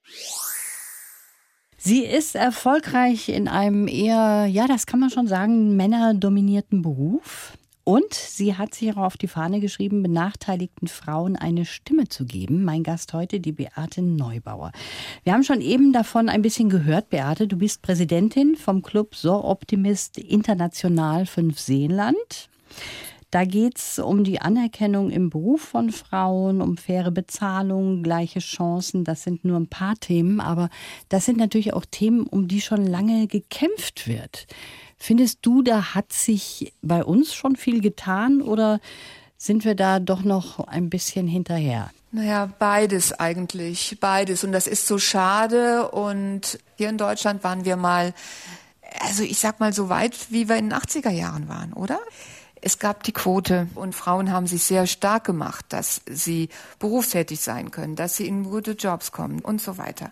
Sie 1.77 2.03
ist 2.03 2.35
erfolgreich 2.35 3.29
in 3.29 3.47
einem 3.47 3.87
eher, 3.87 4.45
ja, 4.47 4.67
das 4.67 4.85
kann 4.85 4.99
man 4.99 5.09
schon 5.09 5.27
sagen, 5.27 5.77
männerdominierten 5.77 6.81
Beruf. 6.81 7.53
Und 7.85 8.13
sie 8.13 8.55
hat 8.55 8.75
sich 8.75 8.91
auch 8.91 8.97
auf 8.97 9.17
die 9.17 9.27
Fahne 9.27 9.61
geschrieben, 9.61 10.03
benachteiligten 10.03 10.87
Frauen 10.87 11.35
eine 11.35 11.65
Stimme 11.65 12.07
zu 12.07 12.25
geben. 12.25 12.63
Mein 12.63 12.83
Gast 12.83 13.13
heute, 13.13 13.39
die 13.39 13.53
Beate 13.53 14.03
Neubauer. 14.03 14.73
Wir 15.23 15.33
haben 15.33 15.43
schon 15.43 15.61
eben 15.61 15.91
davon 15.91 16.29
ein 16.29 16.43
bisschen 16.43 16.69
gehört, 16.69 17.09
Beate. 17.09 17.47
Du 17.47 17.57
bist 17.57 17.81
Präsidentin 17.81 18.57
vom 18.57 18.83
Club 18.83 19.15
So 19.15 19.43
Optimist 19.43 20.19
International 20.19 21.25
5 21.25 21.57
Seenland. 21.57 22.49
Da 23.31 23.45
geht 23.45 23.77
es 23.77 23.99
um 23.99 24.23
die 24.23 24.41
Anerkennung 24.41 25.11
im 25.11 25.29
Beruf 25.29 25.61
von 25.61 25.91
Frauen, 25.91 26.61
um 26.61 26.77
faire 26.77 27.11
Bezahlung, 27.11 28.01
gleiche 28.01 28.39
Chancen. 28.39 29.03
Das 29.03 29.23
sind 29.23 29.45
nur 29.45 29.59
ein 29.59 29.67
paar 29.67 29.95
Themen, 29.95 30.39
aber 30.39 30.69
das 31.09 31.25
sind 31.25 31.37
natürlich 31.37 31.73
auch 31.73 31.85
Themen, 31.85 32.25
um 32.25 32.47
die 32.47 32.61
schon 32.61 32.85
lange 32.85 33.27
gekämpft 33.27 34.07
wird. 34.07 34.47
Findest 34.97 35.39
du, 35.43 35.61
da 35.61 35.93
hat 35.93 36.11
sich 36.11 36.73
bei 36.81 37.03
uns 37.03 37.33
schon 37.33 37.55
viel 37.55 37.81
getan 37.81 38.41
oder 38.41 38.79
sind 39.37 39.63
wir 39.63 39.75
da 39.75 39.99
doch 39.99 40.23
noch 40.23 40.59
ein 40.67 40.89
bisschen 40.89 41.27
hinterher? 41.27 41.91
Naja, 42.11 42.51
beides 42.57 43.13
eigentlich, 43.13 43.97
beides. 43.99 44.43
Und 44.43 44.51
das 44.51 44.65
ist 44.65 44.87
so 44.87 44.97
schade. 44.97 45.89
Und 45.91 46.59
hier 46.75 46.89
in 46.89 46.97
Deutschland 46.97 47.43
waren 47.43 47.63
wir 47.63 47.77
mal, 47.77 48.13
also 48.99 49.23
ich 49.23 49.37
sag 49.37 49.59
mal 49.59 49.71
so 49.71 49.89
weit, 49.89 50.15
wie 50.31 50.49
wir 50.49 50.57
in 50.57 50.69
den 50.69 50.77
80er 50.77 51.11
Jahren 51.11 51.47
waren, 51.47 51.73
oder? 51.73 51.99
Es 52.61 52.79
gab 52.79 53.03
die 53.03 53.11
Quote 53.11 53.67
und 53.75 53.95
Frauen 53.95 54.31
haben 54.31 54.47
sich 54.47 54.63
sehr 54.63 54.87
stark 54.87 55.23
gemacht, 55.23 55.65
dass 55.69 56.01
sie 56.09 56.49
berufstätig 56.79 57.39
sein 57.39 57.71
können, 57.71 57.95
dass 57.95 58.17
sie 58.17 58.27
in 58.27 58.43
gute 58.43 58.71
Jobs 58.71 59.11
kommen 59.11 59.39
und 59.39 59.61
so 59.61 59.77
weiter. 59.77 60.11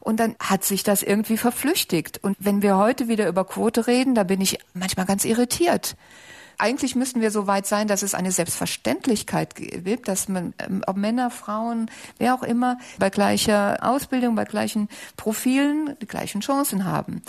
Und 0.00 0.20
dann 0.20 0.36
hat 0.38 0.62
sich 0.62 0.84
das 0.84 1.02
irgendwie 1.02 1.36
verflüchtigt. 1.36 2.22
Und 2.22 2.36
wenn 2.38 2.62
wir 2.62 2.76
heute 2.76 3.08
wieder 3.08 3.26
über 3.26 3.44
Quote 3.44 3.88
reden, 3.88 4.14
da 4.14 4.22
bin 4.22 4.40
ich 4.40 4.58
manchmal 4.72 5.04
ganz 5.04 5.24
irritiert. 5.24 5.96
Eigentlich 6.58 6.94
müssten 6.94 7.20
wir 7.20 7.30
so 7.30 7.46
weit 7.46 7.66
sein, 7.66 7.86
dass 7.86 8.02
es 8.02 8.14
eine 8.14 8.32
Selbstverständlichkeit 8.32 9.54
gibt, 9.56 10.08
dass 10.08 10.28
man, 10.28 10.54
ähm, 10.58 10.82
ob 10.86 10.96
Männer, 10.96 11.30
Frauen, 11.30 11.90
wer 12.18 12.34
auch 12.34 12.42
immer, 12.42 12.78
bei 12.98 13.10
gleicher 13.10 13.78
Ausbildung, 13.82 14.36
bei 14.36 14.44
gleichen 14.44 14.88
Profilen 15.16 15.96
die 16.00 16.06
gleichen 16.06 16.40
Chancen 16.40 16.84
haben. 16.84 17.22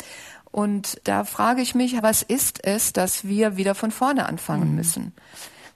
Und 0.57 0.99
da 1.03 1.23
frage 1.23 1.61
ich 1.61 1.75
mich, 1.75 2.01
was 2.01 2.23
ist 2.23 2.65
es, 2.65 2.91
dass 2.91 3.27
wir 3.27 3.57
wieder 3.57 3.75
von 3.75 3.91
vorne 3.91 4.25
anfangen 4.25 4.71
mhm. 4.71 4.75
müssen? 4.75 5.13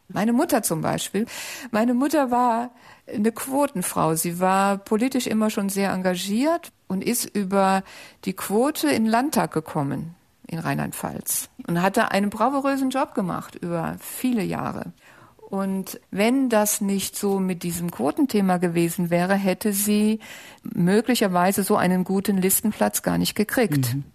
Meine 0.07 0.33
Mutter 0.33 0.63
zum 0.63 0.81
Beispiel. 0.81 1.27
Meine 1.69 1.93
Mutter 1.93 2.31
war 2.31 2.71
eine 3.05 3.31
Quotenfrau. 3.31 4.15
Sie 4.15 4.39
war 4.39 4.79
politisch 4.79 5.27
immer 5.27 5.51
schon 5.51 5.69
sehr 5.69 5.91
engagiert 5.91 6.71
und 6.87 7.03
ist 7.03 7.25
über 7.25 7.83
die 8.25 8.33
Quote 8.33 8.89
in 8.89 9.03
den 9.03 9.11
Landtag 9.11 9.51
gekommen 9.51 10.15
in 10.47 10.57
Rheinland-Pfalz 10.57 11.49
und 11.67 11.79
hatte 11.79 12.09
einen 12.09 12.31
bravourösen 12.31 12.89
Job 12.89 13.13
gemacht 13.13 13.53
über 13.53 13.97
viele 13.99 14.41
Jahre. 14.41 14.93
Und 15.37 16.01
wenn 16.09 16.49
das 16.49 16.81
nicht 16.81 17.15
so 17.15 17.39
mit 17.39 17.61
diesem 17.61 17.91
Quotenthema 17.91 18.57
gewesen 18.57 19.11
wäre, 19.11 19.35
hätte 19.35 19.73
sie 19.73 20.21
möglicherweise 20.63 21.61
so 21.61 21.75
einen 21.75 22.03
guten 22.03 22.37
Listenplatz 22.37 23.03
gar 23.03 23.19
nicht 23.19 23.35
gekriegt. 23.35 23.93
Mhm. 23.93 24.05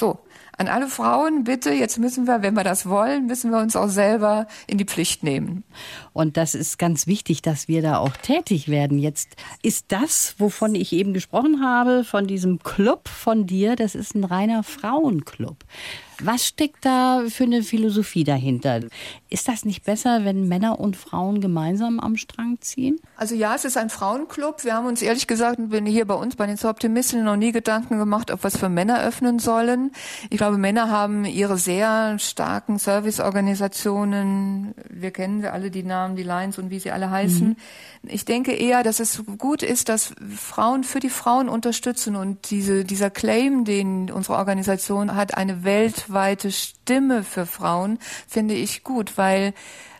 So, 0.00 0.18
an 0.56 0.68
alle 0.68 0.86
Frauen 0.88 1.44
bitte, 1.44 1.74
jetzt 1.74 1.98
müssen 1.98 2.26
wir, 2.26 2.40
wenn 2.40 2.54
wir 2.54 2.64
das 2.64 2.88
wollen, 2.88 3.26
müssen 3.26 3.50
wir 3.50 3.58
uns 3.58 3.76
auch 3.76 3.90
selber 3.90 4.46
in 4.66 4.78
die 4.78 4.86
Pflicht 4.86 5.22
nehmen. 5.22 5.62
Und 6.14 6.38
das 6.38 6.54
ist 6.54 6.78
ganz 6.78 7.06
wichtig, 7.06 7.42
dass 7.42 7.68
wir 7.68 7.82
da 7.82 7.98
auch 7.98 8.16
tätig 8.16 8.68
werden. 8.68 8.98
Jetzt 8.98 9.36
ist 9.62 9.84
das, 9.88 10.36
wovon 10.38 10.74
ich 10.74 10.94
eben 10.94 11.12
gesprochen 11.12 11.62
habe, 11.62 12.02
von 12.02 12.26
diesem 12.26 12.60
Club 12.60 13.08
von 13.08 13.46
dir, 13.46 13.76
das 13.76 13.94
ist 13.94 14.14
ein 14.14 14.24
reiner 14.24 14.62
Frauenclub. 14.62 15.66
Was 16.22 16.46
steckt 16.46 16.84
da 16.84 17.24
für 17.28 17.44
eine 17.44 17.62
Philosophie 17.62 18.24
dahinter? 18.24 18.80
Ist 19.28 19.48
das 19.48 19.64
nicht 19.64 19.84
besser, 19.84 20.24
wenn 20.24 20.48
Männer 20.48 20.80
und 20.80 20.96
Frauen 20.96 21.40
gemeinsam 21.40 22.00
am 22.00 22.16
Strang 22.16 22.58
ziehen? 22.60 22.98
Also 23.16 23.34
ja, 23.34 23.54
es 23.54 23.64
ist 23.64 23.76
ein 23.76 23.90
Frauenclub. 23.90 24.64
Wir 24.64 24.74
haben 24.74 24.86
uns 24.86 25.02
ehrlich 25.02 25.26
gesagt, 25.26 25.58
bin 25.70 25.86
hier 25.86 26.06
bei 26.06 26.14
uns 26.14 26.36
bei 26.36 26.46
den 26.46 26.58
Optimisten 26.62 27.24
noch 27.24 27.36
nie 27.36 27.52
Gedanken 27.52 27.98
gemacht, 27.98 28.30
ob 28.30 28.42
wir 28.42 28.48
es 28.48 28.56
für 28.56 28.68
Männer 28.68 29.02
öffnen 29.02 29.38
sollen. 29.38 29.92
Ich 30.30 30.38
glaube, 30.38 30.58
Männer 30.58 30.90
haben 30.90 31.24
ihre 31.24 31.58
sehr 31.58 32.18
starken 32.18 32.78
Serviceorganisationen. 32.78 34.74
Wir 34.88 35.12
kennen 35.12 35.44
alle 35.44 35.70
die 35.70 35.84
Namen, 35.84 36.16
die 36.16 36.22
Lines 36.22 36.58
und 36.58 36.70
wie 36.70 36.78
sie 36.78 36.90
alle 36.90 37.10
heißen. 37.10 37.48
Mhm. 37.50 37.56
Ich 38.02 38.24
denke 38.24 38.52
eher, 38.52 38.82
dass 38.82 38.98
es 38.98 39.22
gut 39.38 39.62
ist, 39.62 39.88
dass 39.88 40.14
Frauen 40.36 40.84
für 40.84 41.00
die 41.00 41.10
Frauen 41.10 41.48
unterstützen 41.48 42.16
und 42.16 42.50
diese, 42.50 42.84
dieser 42.84 43.10
Claim, 43.10 43.64
den 43.64 44.10
unsere 44.10 44.38
Organisation 44.38 45.14
hat, 45.14 45.36
eine 45.36 45.64
Welt 45.64 46.09
weltweite 46.10 46.50
Stimme 46.50 47.22
für 47.22 47.46
Frauen 47.46 47.98
finde 48.26 48.54
ich 48.54 48.84
gut, 48.84 49.16
weil 49.16 49.54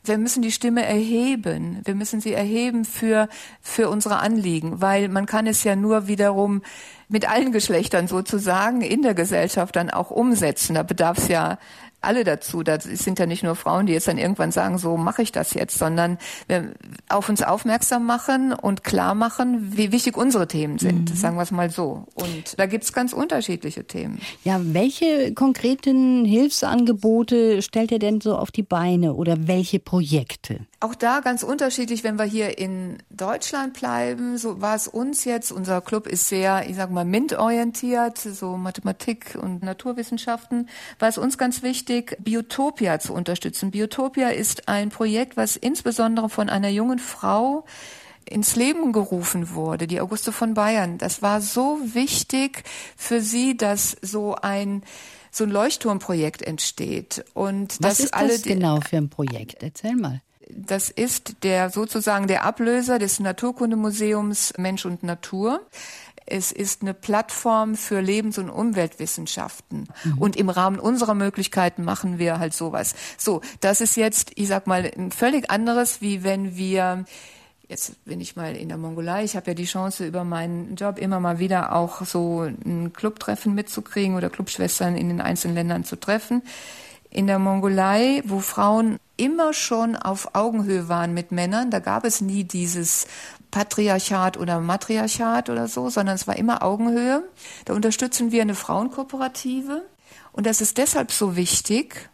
wir 0.04 0.18
müssen 0.18 0.42
die 0.42 0.52
Stimme 0.52 0.84
erheben. 0.84 1.82
Wir 1.84 1.94
müssen 1.94 2.20
sie 2.20 2.32
erheben 2.32 2.84
für, 2.84 3.28
für 3.60 3.88
unsere 3.88 4.18
Anliegen, 4.18 4.80
weil 4.80 5.08
man 5.08 5.26
kann 5.26 5.46
es 5.46 5.62
ja 5.62 5.76
nur 5.76 6.08
wiederum 6.08 6.62
mit 7.08 7.30
allen 7.30 7.52
Geschlechtern 7.52 8.08
sozusagen 8.08 8.80
in 8.80 9.02
der 9.02 9.14
Gesellschaft 9.14 9.76
dann 9.76 9.90
auch 9.90 10.10
umsetzen. 10.10 10.74
Da 10.74 10.82
bedarf 10.82 11.18
es 11.18 11.28
ja 11.28 11.58
alle 12.00 12.24
dazu. 12.24 12.62
Das 12.62 12.84
sind 12.84 13.18
ja 13.18 13.26
nicht 13.26 13.42
nur 13.42 13.56
Frauen, 13.56 13.86
die 13.86 13.92
jetzt 13.92 14.08
dann 14.08 14.18
irgendwann 14.18 14.52
sagen, 14.52 14.78
so 14.78 14.96
mache 14.96 15.22
ich 15.22 15.32
das 15.32 15.54
jetzt, 15.54 15.78
sondern 15.78 16.18
wir 16.48 16.72
auf 17.08 17.28
uns 17.28 17.42
aufmerksam 17.42 18.06
machen 18.06 18.52
und 18.52 18.84
klar 18.84 19.14
machen, 19.14 19.76
wie 19.76 19.92
wichtig 19.92 20.16
unsere 20.16 20.48
Themen 20.48 20.78
sind, 20.78 21.10
mhm. 21.10 21.16
sagen 21.16 21.36
wir 21.36 21.42
es 21.42 21.50
mal 21.50 21.70
so. 21.70 22.06
Und 22.14 22.58
da 22.58 22.66
gibt's 22.66 22.92
ganz 22.92 23.12
unterschiedliche 23.12 23.84
Themen. 23.84 24.20
Ja, 24.44 24.60
welche 24.62 25.34
konkreten 25.34 26.24
Hilfsangebote 26.24 27.62
stellt 27.62 27.92
ihr 27.92 27.98
denn 27.98 28.20
so 28.20 28.36
auf 28.36 28.50
die 28.50 28.62
Beine 28.62 29.14
oder 29.14 29.46
welche 29.46 29.78
Projekte? 29.78 30.60
Auch 30.80 30.94
da 30.94 31.20
ganz 31.20 31.42
unterschiedlich, 31.42 32.04
wenn 32.04 32.18
wir 32.18 32.24
hier 32.24 32.58
in 32.58 32.98
Deutschland 33.10 33.74
bleiben, 33.74 34.38
so 34.38 34.62
war 34.62 34.74
es 34.74 34.88
uns 34.88 35.24
jetzt, 35.24 35.52
unser 35.52 35.82
Club 35.82 36.06
ist 36.06 36.28
sehr, 36.28 36.68
ich 36.68 36.76
sag 36.76 36.90
mal, 36.90 37.04
MINT-orientiert, 37.04 38.16
so 38.16 38.56
Mathematik 38.56 39.36
und 39.40 39.62
Naturwissenschaften, 39.62 40.68
war 40.98 41.08
es 41.08 41.18
uns 41.18 41.36
ganz 41.36 41.62
wichtig, 41.62 41.89
Biotopia 42.18 42.98
zu 42.98 43.12
unterstützen. 43.12 43.70
Biotopia 43.70 44.30
ist 44.30 44.68
ein 44.68 44.90
Projekt, 44.90 45.36
was 45.36 45.56
insbesondere 45.56 46.28
von 46.28 46.48
einer 46.48 46.68
jungen 46.68 46.98
Frau 46.98 47.64
ins 48.24 48.56
Leben 48.56 48.92
gerufen 48.92 49.54
wurde, 49.54 49.86
die 49.86 50.00
Auguste 50.00 50.32
von 50.32 50.54
Bayern. 50.54 50.98
Das 50.98 51.20
war 51.20 51.40
so 51.40 51.78
wichtig 51.82 52.62
für 52.96 53.20
sie, 53.20 53.56
dass 53.56 53.96
so 54.02 54.36
ein 54.36 54.82
so 55.32 55.44
ein 55.44 55.50
Leuchtturmprojekt 55.50 56.42
entsteht 56.42 57.24
und 57.34 57.76
Was 57.80 57.98
dass 57.98 58.00
ist 58.00 58.14
das 58.14 58.42
genau 58.42 58.80
für 58.80 58.96
ein 58.96 59.10
Projekt? 59.10 59.62
Erzähl 59.62 59.94
mal 59.94 60.22
das 60.52 60.90
ist 60.90 61.42
der 61.42 61.70
sozusagen 61.70 62.26
der 62.26 62.44
Ablöser 62.44 62.98
des 62.98 63.20
Naturkundemuseums 63.20 64.54
Mensch 64.56 64.84
und 64.84 65.02
Natur. 65.02 65.60
Es 66.26 66.52
ist 66.52 66.82
eine 66.82 66.94
Plattform 66.94 67.74
für 67.74 68.00
Lebens- 68.00 68.38
und 68.38 68.50
Umweltwissenschaften. 68.50 69.88
Mhm. 70.04 70.18
Und 70.18 70.36
im 70.36 70.48
Rahmen 70.48 70.78
unserer 70.78 71.14
Möglichkeiten 71.14 71.84
machen 71.84 72.18
wir 72.18 72.38
halt 72.38 72.54
sowas. 72.54 72.94
So, 73.18 73.40
das 73.60 73.80
ist 73.80 73.96
jetzt, 73.96 74.32
ich 74.36 74.48
sag 74.48 74.66
mal, 74.66 74.90
ein 74.96 75.10
völlig 75.10 75.50
anderes, 75.50 76.00
wie 76.00 76.22
wenn 76.22 76.56
wir 76.56 77.04
jetzt 77.70 78.04
bin 78.04 78.20
ich 78.20 78.34
mal 78.34 78.56
in 78.56 78.68
der 78.68 78.78
Mongolei. 78.78 79.22
Ich 79.22 79.36
habe 79.36 79.52
ja 79.52 79.54
die 79.54 79.64
Chance, 79.64 80.04
über 80.04 80.24
meinen 80.24 80.74
Job 80.74 80.98
immer 80.98 81.20
mal 81.20 81.38
wieder 81.38 81.72
auch 81.72 82.04
so 82.04 82.42
ein 82.42 82.92
Clubtreffen 82.92 83.54
mitzukriegen 83.54 84.16
oder 84.16 84.28
Clubschwestern 84.28 84.96
in 84.96 85.08
den 85.08 85.20
einzelnen 85.20 85.54
Ländern 85.54 85.84
zu 85.84 85.94
treffen. 85.94 86.42
In 87.10 87.28
der 87.28 87.38
Mongolei, 87.38 88.22
wo 88.26 88.40
Frauen 88.40 88.98
immer 89.16 89.52
schon 89.52 89.96
auf 89.96 90.34
Augenhöhe 90.34 90.88
waren 90.88 91.14
mit 91.14 91.30
Männern. 91.30 91.70
Da 91.70 91.78
gab 91.78 92.04
es 92.04 92.20
nie 92.20 92.44
dieses 92.44 93.06
Patriarchat 93.50 94.36
oder 94.36 94.60
Matriarchat 94.60 95.50
oder 95.50 95.68
so, 95.68 95.90
sondern 95.90 96.14
es 96.14 96.26
war 96.26 96.36
immer 96.36 96.62
Augenhöhe. 96.62 97.24
Da 97.64 97.74
unterstützen 97.74 98.32
wir 98.32 98.42
eine 98.42 98.54
Frauenkooperative. 98.54 99.82
Und 100.32 100.46
das 100.46 100.60
ist 100.60 100.78
deshalb 100.78 101.10
so 101.12 101.36
wichtig, 101.36 102.08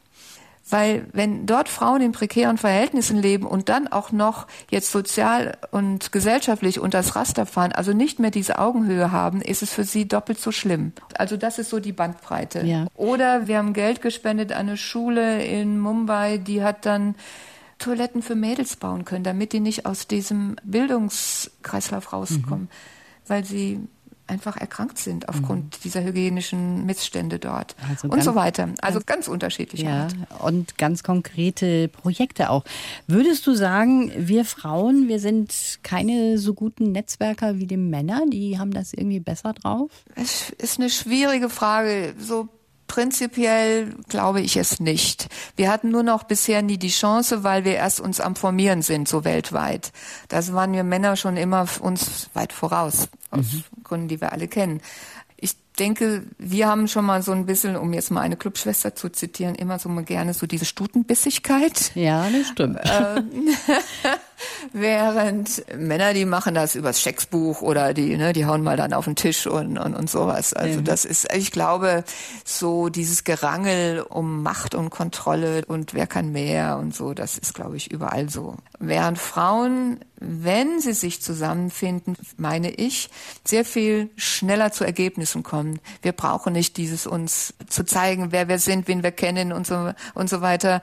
weil 0.69 1.07
wenn 1.13 1.47
dort 1.47 1.69
Frauen 1.69 2.03
in 2.03 2.13
prekären 2.13 2.59
Verhältnissen 2.59 3.17
leben 3.17 3.47
und 3.47 3.69
dann 3.69 3.87
auch 3.87 4.11
noch 4.11 4.49
jetzt 4.69 4.91
sozial 4.91 5.57
und 5.71 6.11
gesellschaftlich 6.11 6.81
unter 6.81 6.99
das 6.99 7.15
Raster 7.15 7.47
fahren, 7.47 7.73
also 7.73 7.93
nicht 7.93 8.19
mehr 8.19 8.33
diese 8.33 8.59
Augenhöhe 8.59 9.13
haben, 9.13 9.43
ist 9.43 9.63
es 9.63 9.73
für 9.73 9.85
sie 9.85 10.09
doppelt 10.09 10.41
so 10.41 10.51
schlimm. 10.51 10.93
Also 11.17 11.37
das 11.37 11.59
ist 11.59 11.71
so 11.71 11.79
die 11.79 11.93
Bandbreite. 11.93 12.65
Ja. 12.67 12.87
Oder 12.95 13.47
wir 13.47 13.59
haben 13.59 13.75
Geld 13.75 14.03
gespendet 14.03 14.53
an 14.53 14.67
eine 14.67 14.77
Schule 14.77 15.45
in 15.45 15.79
Mumbai, 15.79 16.39
die 16.39 16.65
hat 16.65 16.85
dann 16.85 17.15
Toiletten 17.79 18.23
für 18.23 18.35
Mädels 18.35 18.77
bauen 18.77 19.05
können, 19.05 19.25
damit 19.25 19.53
die 19.53 19.61
nicht 19.61 19.87
aus 19.87 20.07
diesem 20.07 20.57
Bildungskreislauf 20.65 22.13
rauskommen, 22.13 22.65
mhm. 22.65 23.29
weil 23.29 23.45
sie 23.45 23.81
einfach 24.27 24.57
erkrankt 24.57 24.99
sind 24.99 25.29
aufgrund 25.29 25.65
mhm. 25.65 25.81
dieser 25.85 26.03
hygienischen 26.03 26.85
Missstände 26.85 27.39
dort 27.39 27.77
also 27.89 28.09
und 28.09 28.23
so 28.23 28.35
weiter. 28.35 28.69
Also 28.81 28.99
ganz, 28.99 29.07
ganz 29.07 29.29
unterschiedlich. 29.29 29.83
Ja, 29.83 30.05
Art. 30.05 30.15
und 30.43 30.79
ganz 30.79 31.03
konkrete 31.03 31.89
Projekte 31.89 32.51
auch. 32.51 32.65
Würdest 33.07 33.47
du 33.47 33.55
sagen, 33.55 34.11
wir 34.17 34.45
Frauen, 34.45 35.09
wir 35.09 35.21
sind 35.21 35.79
keine 35.83 36.39
so 36.39 36.55
guten 36.55 36.93
Netzwerker 36.93 37.59
wie 37.59 37.67
die 37.67 37.77
Männer, 37.77 38.23
die 38.27 38.59
haben 38.59 38.73
das 38.73 38.93
irgendwie 38.93 39.21
besser 39.21 39.53
drauf? 39.53 39.91
Es 40.15 40.51
ist 40.51 40.81
eine 40.81 40.91
schwierige 40.91 41.49
Frage. 41.49 42.15
So 42.19 42.49
Prinzipiell 42.97 43.95
glaube 44.09 44.41
ich 44.41 44.57
es 44.57 44.81
nicht. 44.81 45.29
Wir 45.55 45.71
hatten 45.71 45.91
nur 45.91 46.03
noch 46.03 46.23
bisher 46.23 46.63
nie 46.63 46.79
die 46.79 46.89
Chance, 46.89 47.45
weil 47.45 47.67
wir 47.67 47.75
erst 47.75 48.01
uns 48.01 48.21
am 48.21 48.37
Formieren 48.37 48.81
sind, 48.81 49.07
so 49.07 49.23
weltweit. 49.23 49.93
Das 50.29 50.55
waren 50.55 50.73
wir 50.73 50.83
Männer 50.83 51.15
schon 51.17 51.37
immer 51.37 51.67
uns 51.83 52.31
weit 52.33 52.55
voraus, 52.55 53.09
aus 53.31 53.53
mhm. 53.53 53.65
Gründen, 53.85 54.09
die 54.09 54.23
wir 54.23 54.33
alle 54.33 54.49
kennen. 54.49 54.81
Ich 55.37 55.57
denke, 55.79 56.23
wir 56.39 56.69
haben 56.69 56.89
schon 56.89 57.05
mal 57.05 57.21
so 57.21 57.33
ein 57.33 57.45
bisschen, 57.45 57.77
um 57.77 57.93
jetzt 57.93 58.11
mal 58.11 58.23
eine 58.23 58.39
Clubschwester 58.39 58.95
zu 58.95 59.11
zitieren, 59.11 59.57
immer 59.57 59.79
so 59.79 59.91
mal 59.91 60.03
gerne 60.03 60.33
so 60.33 60.47
diese 60.47 60.65
Stutenbissigkeit. 60.65 61.95
Ja, 61.97 62.27
das 62.31 62.49
stimmt. 62.49 62.81
Ähm, 62.83 63.31
Während 64.73 65.65
Männer, 65.77 66.13
die 66.15 66.25
machen 66.25 66.55
das 66.55 66.75
übers 66.75 67.01
Schecksbuch 67.01 67.63
oder 67.63 67.95
die, 67.95 68.17
ne, 68.17 68.33
die 68.33 68.47
hauen 68.47 68.63
mal 68.63 68.77
dann 68.77 68.93
auf 68.93 69.05
den 69.05 69.17
Tisch 69.17 69.47
und, 69.47 69.79
und, 69.79 69.95
und 69.95 70.11
sowas. 70.11 70.53
Also 70.53 70.81
mhm. 70.81 70.85
das 70.85 71.05
ist, 71.05 71.33
ich 71.35 71.51
glaube, 71.51 72.05
so 72.45 72.89
dieses 72.89 73.25
Gerangel 73.25 74.03
um 74.03 74.43
Macht 74.43 74.75
und 74.75 74.91
Kontrolle 74.91 75.65
und 75.67 75.95
wer 75.95 76.07
kann 76.07 76.33
mehr 76.33 76.79
und 76.79 76.95
so, 76.95 77.15
das 77.15 77.39
ist, 77.39 77.55
glaube 77.55 77.77
ich, 77.77 77.91
überall 77.91 78.29
so. 78.29 78.57
Während 78.79 79.19
Frauen, 79.19 80.01
wenn 80.19 80.81
sie 80.81 80.93
sich 80.93 81.23
zusammenfinden, 81.23 82.17
meine 82.37 82.71
ich, 82.71 83.11
sehr 83.45 83.65
viel 83.65 84.11
schneller 84.17 84.73
zu 84.73 84.85
Ergebnissen 84.85 85.43
kommen. 85.43 85.81
Wir 86.03 86.13
brauchen 86.13 86.53
nicht 86.53 86.77
dieses 86.77 87.07
uns 87.07 87.55
zu 87.69 87.85
zeigen, 87.85 88.33
wer 88.33 88.49
wir 88.49 88.59
sind, 88.59 88.89
wen 88.89 89.03
wir 89.03 89.13
kennen 89.13 89.53
und 89.53 89.67
so, 89.67 89.93
und 90.15 90.29
so 90.29 90.41
weiter 90.41 90.83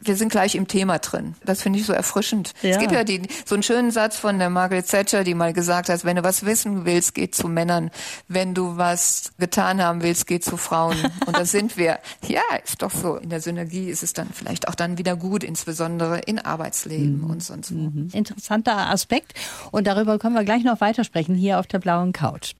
wir 0.00 0.16
sind 0.16 0.30
gleich 0.30 0.54
im 0.54 0.66
Thema 0.66 0.98
drin. 0.98 1.34
Das 1.44 1.62
finde 1.62 1.78
ich 1.78 1.86
so 1.86 1.92
erfrischend. 1.92 2.52
Ja. 2.62 2.70
Es 2.70 2.78
gibt 2.78 2.92
ja 2.92 3.04
die, 3.04 3.22
so 3.44 3.54
einen 3.54 3.62
schönen 3.62 3.90
Satz 3.90 4.16
von 4.16 4.38
der 4.38 4.48
Margaret 4.48 4.88
Thatcher, 4.88 5.24
die 5.24 5.34
mal 5.34 5.52
gesagt 5.52 5.88
hat, 5.88 6.04
wenn 6.04 6.16
du 6.16 6.24
was 6.24 6.46
wissen 6.46 6.84
willst, 6.84 7.14
geh 7.14 7.30
zu 7.30 7.48
Männern. 7.48 7.90
Wenn 8.26 8.54
du 8.54 8.78
was 8.78 9.32
getan 9.38 9.82
haben 9.82 10.02
willst, 10.02 10.26
geh 10.26 10.40
zu 10.40 10.56
Frauen. 10.56 10.96
Und 11.26 11.36
da 11.36 11.44
sind 11.44 11.76
wir. 11.76 11.98
Ja, 12.26 12.42
ist 12.64 12.82
doch 12.82 12.92
so. 12.92 13.16
In 13.16 13.30
der 13.30 13.40
Synergie 13.40 13.88
ist 13.88 14.02
es 14.02 14.12
dann 14.12 14.28
vielleicht 14.32 14.68
auch 14.68 14.74
dann 14.74 14.98
wieder 14.98 15.16
gut, 15.16 15.42
insbesondere 15.42 16.20
in 16.20 16.38
Arbeitsleben 16.38 17.22
mhm. 17.22 17.30
und 17.30 17.42
sonst 17.42 17.74
wo. 17.74 17.78
Mhm. 17.78 18.10
Interessanter 18.12 18.88
Aspekt. 18.88 19.34
Und 19.72 19.86
darüber 19.86 20.18
können 20.18 20.34
wir 20.34 20.44
gleich 20.44 20.62
noch 20.62 20.80
weitersprechen 20.80 21.34
hier 21.34 21.58
auf 21.58 21.66
der 21.66 21.80
blauen 21.80 22.12
Couch. 22.12 22.54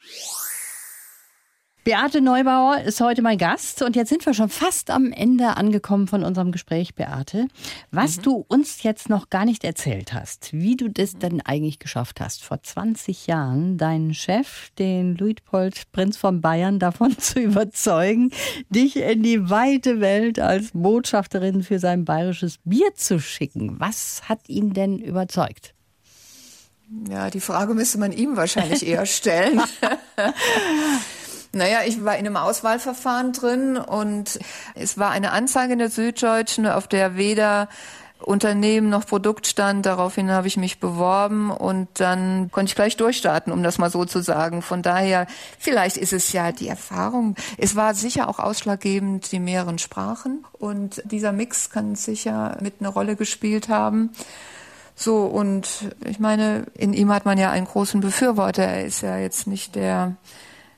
Beate 1.90 2.20
Neubauer 2.20 2.83
ist 2.83 3.00
heute 3.00 3.20
mein 3.20 3.37
Gast 3.37 3.83
und 3.83 3.96
jetzt 3.96 4.11
sind 4.11 4.24
wir 4.24 4.33
schon 4.33 4.48
fast 4.48 4.90
am 4.90 5.11
Ende 5.11 5.57
angekommen 5.57 6.07
von 6.07 6.22
unserem 6.22 6.53
Gespräch, 6.53 6.94
Beate. 6.94 7.48
Was 7.90 8.18
mhm. 8.18 8.22
du 8.22 8.44
uns 8.46 8.85
jetzt 8.85 9.09
noch 9.09 9.29
gar 9.29 9.44
nicht 9.44 9.64
erzählt 9.64 10.12
hast, 10.12 10.53
wie 10.53 10.76
du 10.76 10.87
das 10.88 11.18
denn 11.18 11.40
eigentlich 11.40 11.81
geschafft 11.81 12.20
hast, 12.20 12.44
vor 12.44 12.62
20 12.62 13.26
Jahren 13.26 13.76
deinen 13.76 14.14
Chef, 14.14 14.70
den 14.79 15.16
Luitpold 15.16 15.90
Prinz 15.90 16.16
von 16.16 16.40
Bayern, 16.40 16.79
davon 16.79 17.18
zu 17.18 17.40
überzeugen, 17.40 18.31
dich 18.68 18.94
in 18.94 19.24
die 19.24 19.50
weite 19.50 19.98
Welt 19.98 20.38
als 20.38 20.70
Botschafterin 20.72 21.64
für 21.64 21.81
sein 21.81 22.05
bayerisches 22.05 22.59
Bier 22.62 22.94
zu 22.94 23.18
schicken. 23.18 23.81
Was 23.81 24.29
hat 24.29 24.48
ihn 24.48 24.74
denn 24.74 25.00
überzeugt? 25.00 25.74
Ja, 27.11 27.31
die 27.31 27.40
Frage 27.40 27.74
müsste 27.74 27.98
man 27.98 28.12
ihm 28.12 28.37
wahrscheinlich 28.37 28.87
eher 28.87 29.07
stellen. 29.07 29.61
Naja, 31.53 31.81
ich 31.85 32.05
war 32.05 32.17
in 32.17 32.27
einem 32.27 32.37
Auswahlverfahren 32.37 33.33
drin 33.33 33.77
und 33.77 34.39
es 34.75 34.99
war 34.99 35.11
eine 35.11 35.33
Anzeige 35.33 35.73
in 35.73 35.81
der 35.81 35.91
Süddeutschen, 35.91 36.67
auf 36.67 36.87
der 36.87 37.17
weder 37.17 37.69
Unternehmen 38.21 38.89
noch 38.89 39.07
Produkt 39.07 39.47
stand. 39.47 39.87
Daraufhin 39.87 40.31
habe 40.31 40.47
ich 40.47 40.57
mich 40.57 40.79
beworben 40.79 41.51
und 41.51 41.89
dann 41.95 42.51
konnte 42.51 42.71
ich 42.71 42.77
gleich 42.77 42.97
durchstarten, 42.97 43.53
um 43.53 43.63
das 43.63 43.79
mal 43.79 43.91
so 43.91 44.05
zu 44.05 44.23
sagen. 44.23 44.63
Von 44.63 44.83
daher, 44.83 45.27
vielleicht 45.59 45.97
ist 45.97 46.13
es 46.13 46.33
ja 46.33 46.53
die 46.53 46.69
Erfahrung. 46.69 47.35
Es 47.59 47.77
war 47.77 47.95
sicher 47.95 48.29
auch 48.29 48.39
ausschlaggebend 48.39 49.33
die 49.33 49.41
mehreren 49.41 49.79
Sprachen 49.79 50.45
und 50.53 51.03
dieser 51.05 51.33
Mix 51.33 51.71
kann 51.71 51.97
sicher 51.97 52.59
mit 52.61 52.75
eine 52.81 52.89
Rolle 52.89 53.17
gespielt 53.17 53.69
haben. 53.69 54.11
So, 54.95 55.25
und 55.25 55.95
ich 56.05 56.21
meine, 56.21 56.67
in 56.75 56.93
ihm 56.93 57.11
hat 57.13 57.25
man 57.25 57.39
ja 57.39 57.51
einen 57.51 57.67
großen 57.67 58.01
Befürworter. 58.01 58.65
Er 58.65 58.85
ist 58.85 59.01
ja 59.01 59.17
jetzt 59.17 59.47
nicht 59.47 59.75
der, 59.75 60.17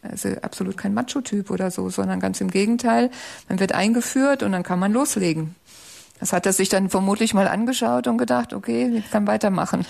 also 0.03 0.31
absolut 0.43 0.77
kein 0.77 0.95
Macho-Typ 0.95 1.51
oder 1.51 1.71
so, 1.71 1.89
sondern 1.89 2.21
ganz 2.21 2.41
im 2.41 2.51
Gegenteil. 2.51 3.11
Man 3.49 3.61
wird 3.61 3.73
eingeführt 3.73 4.43
und 4.43 4.53
dann 4.53 4.65
kann 4.65 4.79
man 4.79 4.93
loslegen. 4.93 5.55
Das 6.19 6.33
hat 6.33 6.47
er 6.47 6.53
sich 6.53 6.69
dann 6.69 6.89
vermutlich 6.89 7.35
mal 7.35 7.49
angeschaut 7.49 8.07
und 8.07 8.17
gedacht, 8.17 8.53
okay, 8.53 8.93
ich 8.97 9.11
kann 9.11 9.27
weitermachen. 9.27 9.85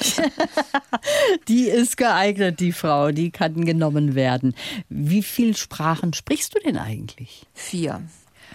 die 1.49 1.65
ist 1.65 1.99
geeignet, 1.99 2.59
die 2.59 2.73
Frau, 2.73 3.11
die 3.11 3.31
kann 3.31 3.67
genommen 3.67 4.15
werden. 4.15 4.55
Wie 4.89 5.23
viele 5.23 5.55
Sprachen 5.55 6.15
sprichst 6.15 6.55
du 6.55 6.61
denn 6.61 6.79
eigentlich? 6.79 7.47
Vier. 7.53 8.01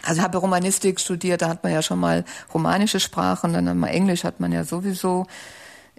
Also 0.04 0.22
habe 0.24 0.39
Romanistik 0.39 1.00
studiert, 1.00 1.41
da 1.43 1.50
hat 1.50 1.63
man 1.63 1.72
ja 1.72 1.82
schon 1.82 2.00
mal 2.00 2.26
romanische 2.54 3.00
Sprachen, 3.00 3.54
dann 3.54 3.78
mal 3.78 3.89
Englisch 3.89 4.24
hat 4.24 4.39
man 4.39 4.52
ja 4.52 4.63
sowieso 4.63 5.28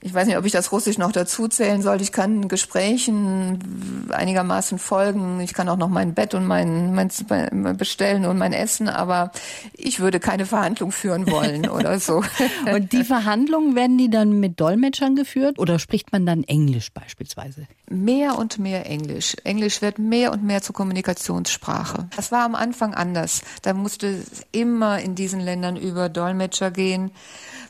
ich 0.00 0.14
weiß 0.14 0.26
nicht, 0.26 0.36
ob 0.36 0.44
ich 0.44 0.52
das 0.52 0.70
Russisch 0.70 0.96
noch 0.96 1.10
dazu 1.10 1.48
zählen 1.48 1.82
sollte. 1.82 2.04
Ich 2.04 2.12
kann 2.12 2.48
Gesprächen 2.48 4.08
einigermaßen 4.10 4.78
folgen. 4.78 5.40
Ich 5.40 5.54
kann 5.54 5.68
auch 5.68 5.76
noch 5.76 5.88
mein 5.88 6.14
Bett 6.14 6.34
und 6.34 6.46
mein, 6.46 6.94
mein 6.94 7.08
bestellen 7.76 8.24
und 8.24 8.38
mein 8.38 8.52
Essen, 8.52 8.88
aber 8.88 9.32
ich 9.72 9.98
würde 9.98 10.20
keine 10.20 10.46
Verhandlung 10.46 10.92
führen 10.92 11.28
wollen 11.28 11.68
oder 11.70 11.98
so. 11.98 12.22
und 12.72 12.92
die 12.92 13.02
Verhandlungen 13.02 13.74
werden 13.74 13.98
die 13.98 14.08
dann 14.08 14.38
mit 14.38 14.60
Dolmetschern 14.60 15.16
geführt 15.16 15.58
oder 15.58 15.78
spricht 15.80 16.12
man 16.12 16.24
dann 16.26 16.44
Englisch 16.44 16.92
beispielsweise? 16.92 17.66
Mehr 17.90 18.38
und 18.38 18.58
mehr 18.58 18.86
Englisch. 18.86 19.34
Englisch 19.42 19.82
wird 19.82 19.98
mehr 19.98 20.32
und 20.32 20.44
mehr 20.44 20.62
zur 20.62 20.74
Kommunikationssprache. 20.74 22.08
Das 22.14 22.30
war 22.30 22.44
am 22.44 22.54
Anfang 22.54 22.94
anders. 22.94 23.42
Da 23.62 23.72
musste 23.72 24.08
es 24.08 24.46
immer 24.52 25.00
in 25.00 25.16
diesen 25.16 25.40
Ländern 25.40 25.76
über 25.76 26.08
Dolmetscher 26.08 26.70
gehen 26.70 27.10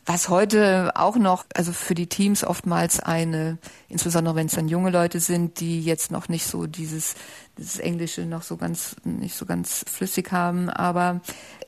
was 0.09 0.31
heute 0.31 0.93
auch 0.95 1.17
noch, 1.17 1.45
also 1.55 1.71
für 1.73 1.95
die 1.95 2.07
Teams 2.07 2.43
oftmals 2.43 2.99
eine, 2.99 3.59
insbesondere 3.91 4.37
wenn 4.37 4.47
es 4.47 4.55
dann 4.55 4.67
junge 4.67 4.89
Leute 4.89 5.21
sind, 5.21 5.61
die 5.61 5.83
jetzt 5.83 6.11
noch 6.11 6.31
nicht 6.31 6.47
so 6.47 6.67
dieses, 6.67 7.15
dieses 7.59 7.79
Englische 7.79 8.25
noch 8.25 8.41
so 8.41 8.57
ganz, 8.57 8.97
nicht 9.05 9.37
so 9.37 9.45
ganz 9.45 9.85
flüssig 9.87 10.33
haben, 10.33 10.71
aber 10.71 11.21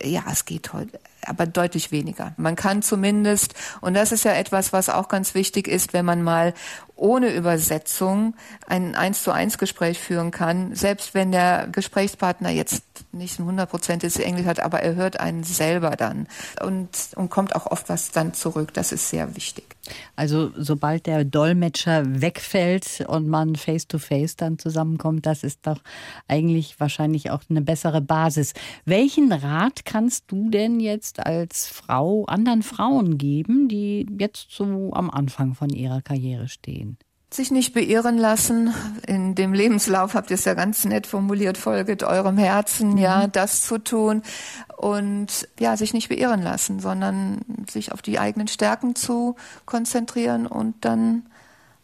ja, 0.03 0.25
es 0.33 0.47
geht 0.47 0.73
heute, 0.73 0.99
aber 1.27 1.45
deutlich 1.47 1.93
weniger. 1.93 2.33
Man 2.39 2.57
kann 2.57 2.81
zumindest, 2.81 3.53
und 3.83 3.93
das 3.93 4.11
ist 4.11 4.25
ja 4.25 4.33
etwas, 4.33 4.73
was 4.73 4.89
auch 4.89 5.09
ganz 5.09 5.35
wichtig 5.35 5.69
ist, 5.69 5.93
wenn 5.93 6.07
man 6.07 6.23
mal 6.23 6.55
ohne 7.01 7.35
Übersetzung 7.35 8.35
ein 8.67 8.95
eins 8.95 9.23
zu 9.23 9.33
eins 9.33 9.59
Gespräch 9.59 9.99
führen 9.99 10.31
kann, 10.31 10.75
selbst 10.75 11.15
wenn 11.15 11.33
der 11.33 11.69
Gesprächspartner 11.73 12.51
jetzt 12.51 12.85
nicht 13.13 13.39
ein 13.39 13.47
hundertprozentiges 13.47 14.19
Englisch 14.19 14.47
hat, 14.47 14.61
aber 14.61 14.81
er 14.81 14.95
hört 14.95 15.19
einen 15.19 15.43
selber 15.43 15.91
dann 15.91 16.29
und, 16.65 16.89
und 17.17 17.31
kommt 17.31 17.57
auch 17.57 17.67
oft 17.67 17.89
was 17.89 18.11
dann 18.11 18.35
zurück. 18.35 18.73
Das 18.75 18.93
ist 18.93 19.09
sehr 19.09 19.35
wichtig. 19.35 19.77
Also 20.15 20.53
sobald 20.57 21.07
der 21.07 21.25
Dolmetscher 21.25 22.21
wegfällt 22.21 23.05
und 23.09 23.29
man 23.29 23.57
face 23.57 23.89
to 23.89 23.99
face 23.99 24.37
dann 24.37 24.59
zusammenkommt, 24.59 25.27
das 25.27 25.43
ist 25.43 25.67
doch 25.67 25.81
eigentlich 26.29 26.79
wahrscheinlich 26.79 27.31
auch 27.31 27.43
eine 27.49 27.63
bessere 27.63 28.01
Basis. 28.01 28.53
Welchen 28.85 29.33
Rat 29.33 29.85
kannst 29.85 30.25
du 30.29 30.51
denn 30.51 30.81
jetzt 30.81 31.25
als 31.25 31.67
Frau 31.67 32.25
anderen 32.27 32.63
Frauen 32.63 33.19
geben, 33.19 33.69
die 33.69 34.07
jetzt 34.19 34.49
so 34.51 34.93
am 34.93 35.11
Anfang 35.11 35.55
von 35.55 35.71
ihrer 35.71 36.03
Karriere 36.03 36.49
stehen? 36.49 36.90
Sich 37.33 37.51
nicht 37.53 37.75
beirren 37.75 38.19
lassen. 38.19 38.75
In 39.07 39.37
dem 39.37 39.53
Lebenslauf 39.53 40.15
habt 40.15 40.31
ihr 40.31 40.35
es 40.35 40.45
ja 40.45 40.55
ganz 40.55 40.85
nett 40.85 41.07
formuliert, 41.07 41.59
folget 41.59 42.03
eurem 42.03 42.37
Herzen, 42.39 42.93
mhm. 42.93 42.99
ja, 42.99 43.27
das 43.29 43.63
zu 43.63 43.79
tun. 43.79 44.23
Und 44.77 45.49
ja, 45.59 45.77
sich 45.77 45.93
nicht 45.93 46.09
beirren 46.09 46.43
lassen, 46.43 46.81
sondern 46.81 47.43
sich 47.71 47.93
auf 47.93 48.03
die 48.03 48.19
eigenen 48.19 48.49
Stärken 48.49 48.97
zu 48.97 49.37
konzentrieren 49.65 50.47
und 50.47 50.85
dann 50.85 51.27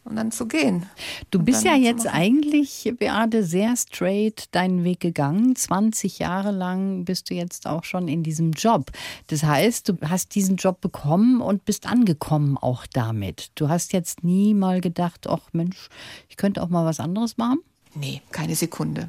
und 0.06 0.16
dann 0.16 0.30
zu 0.30 0.46
gehen. 0.46 0.86
Du 1.30 1.42
bist 1.42 1.64
ja 1.64 1.74
jetzt 1.74 2.06
eigentlich, 2.06 2.92
Beate, 2.98 3.42
sehr 3.42 3.76
straight 3.76 4.54
deinen 4.54 4.84
Weg 4.84 5.00
gegangen. 5.00 5.56
20 5.56 6.18
Jahre 6.18 6.52
lang 6.52 7.04
bist 7.04 7.30
du 7.30 7.34
jetzt 7.34 7.66
auch 7.66 7.84
schon 7.84 8.08
in 8.08 8.22
diesem 8.22 8.52
Job. 8.52 8.90
Das 9.26 9.42
heißt, 9.42 9.88
du 9.88 9.98
hast 10.02 10.34
diesen 10.34 10.56
Job 10.56 10.80
bekommen 10.80 11.40
und 11.40 11.64
bist 11.64 11.86
angekommen 11.86 12.56
auch 12.56 12.86
damit. 12.86 13.50
Du 13.56 13.68
hast 13.68 13.92
jetzt 13.92 14.24
nie 14.24 14.54
mal 14.54 14.80
gedacht, 14.80 15.26
ach 15.28 15.48
Mensch, 15.52 15.88
ich 16.28 16.36
könnte 16.36 16.62
auch 16.62 16.68
mal 16.68 16.84
was 16.84 17.00
anderes 17.00 17.36
machen? 17.36 17.58
Nee, 17.98 18.20
keine 18.30 18.54
Sekunde. 18.54 19.08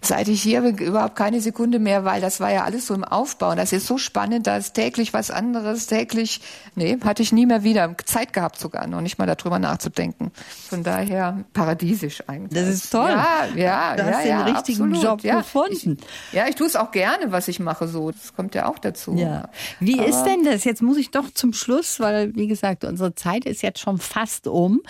Seit 0.00 0.26
ich 0.26 0.42
hier 0.42 0.62
bin, 0.62 0.76
überhaupt 0.78 1.14
keine 1.14 1.40
Sekunde 1.40 1.78
mehr, 1.78 2.04
weil 2.04 2.20
das 2.20 2.40
war 2.40 2.52
ja 2.52 2.64
alles 2.64 2.88
so 2.88 2.94
im 2.94 3.04
Aufbau. 3.04 3.50
Und 3.50 3.58
das 3.58 3.72
ist 3.72 3.86
so 3.86 3.96
spannend, 3.96 4.48
da 4.48 4.56
ist 4.56 4.74
täglich 4.74 5.12
was 5.12 5.30
anderes, 5.30 5.86
täglich, 5.86 6.40
nee, 6.74 6.98
hatte 7.04 7.22
ich 7.22 7.32
nie 7.32 7.46
mehr 7.46 7.62
wieder 7.62 7.94
Zeit 8.04 8.32
gehabt 8.32 8.58
sogar, 8.58 8.88
noch 8.88 9.00
nicht 9.02 9.18
mal 9.18 9.26
darüber 9.26 9.60
nachzudenken. 9.60 10.32
Von 10.68 10.82
daher 10.82 11.44
paradiesisch 11.52 12.24
eigentlich. 12.26 12.60
Das 12.60 12.68
ist 12.68 12.90
toll. 12.90 13.10
Ja, 13.10 13.46
ja, 13.54 13.96
du 13.96 14.02
ja, 14.02 14.18
hast 14.18 14.26
ja, 14.26 14.42
den 14.42 14.54
richtigen 14.56 14.82
absolut. 14.82 15.04
Job 15.04 15.22
ja, 15.22 15.36
gefunden. 15.38 15.98
Ich, 16.00 16.34
ja, 16.34 16.48
ich 16.48 16.56
tue 16.56 16.66
es 16.66 16.74
auch 16.74 16.90
gerne, 16.90 17.30
was 17.30 17.46
ich 17.46 17.60
mache 17.60 17.86
so. 17.86 18.10
Das 18.10 18.34
kommt 18.34 18.56
ja 18.56 18.66
auch 18.66 18.80
dazu. 18.80 19.14
Ja. 19.14 19.48
Wie 19.78 20.00
Aber 20.00 20.08
ist 20.08 20.24
denn 20.24 20.42
das? 20.42 20.64
Jetzt 20.64 20.82
muss 20.82 20.96
ich 20.96 21.12
doch 21.12 21.30
zum 21.32 21.52
Schluss, 21.52 22.00
weil, 22.00 22.34
wie 22.34 22.48
gesagt, 22.48 22.82
unsere 22.84 23.14
Zeit 23.14 23.44
ist 23.44 23.62
jetzt 23.62 23.78
schon 23.78 23.98
fast 23.98 24.48
um. 24.48 24.80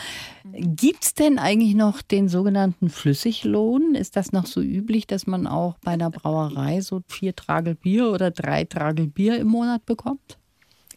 Gibt 0.52 1.04
es 1.04 1.14
denn 1.14 1.38
eigentlich 1.38 1.74
noch 1.74 2.02
den 2.02 2.28
sogenannten 2.28 2.90
Flüssiglohn? 2.90 3.94
Ist 3.94 4.16
das 4.16 4.32
noch 4.32 4.44
so 4.44 4.60
üblich, 4.60 5.06
dass 5.06 5.26
man 5.26 5.46
auch 5.46 5.76
bei 5.82 5.92
einer 5.92 6.10
Brauerei 6.10 6.82
so 6.82 7.00
vier 7.08 7.34
Tragel 7.34 7.74
Bier 7.74 8.10
oder 8.10 8.30
drei 8.30 8.64
Tragel 8.64 9.06
Bier 9.06 9.38
im 9.38 9.48
Monat 9.48 9.86
bekommt? 9.86 10.38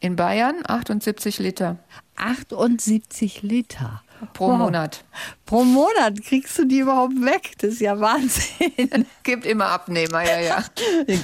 In 0.01 0.17
Bayern 0.17 0.57
78 0.67 1.39
Liter. 1.39 1.79
78 2.17 3.41
Liter. 3.41 4.03
Pro 4.33 4.49
wow. 4.49 4.57
Monat. 4.57 5.05
Pro 5.45 5.63
Monat 5.63 6.21
kriegst 6.23 6.57
du 6.59 6.65
die 6.65 6.79
überhaupt 6.79 7.15
weg? 7.21 7.53
Das 7.59 7.73
ist 7.73 7.81
ja 7.81 7.99
Wahnsinn. 7.99 9.05
Gibt 9.23 9.45
immer 9.45 9.67
Abnehmer, 9.67 10.23
ja, 10.23 10.39
ja. 10.39 10.63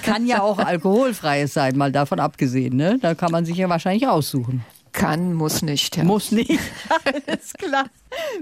Kann 0.03 0.25
ja 0.25 0.41
auch 0.41 0.59
alkoholfreies 0.59 1.53
sein, 1.53 1.75
mal 1.75 1.91
davon 1.91 2.19
abgesehen. 2.19 2.77
Ne? 2.77 2.99
Da 3.01 3.15
kann 3.15 3.31
man 3.31 3.45
sich 3.45 3.57
ja 3.57 3.67
wahrscheinlich 3.67 4.07
aussuchen. 4.07 4.63
Kann, 4.93 5.33
muss 5.33 5.63
nicht. 5.63 5.97
Ja. 5.97 6.03
Muss 6.03 6.31
nicht. 6.31 6.51
Alles 7.05 7.53
klar. 7.53 7.85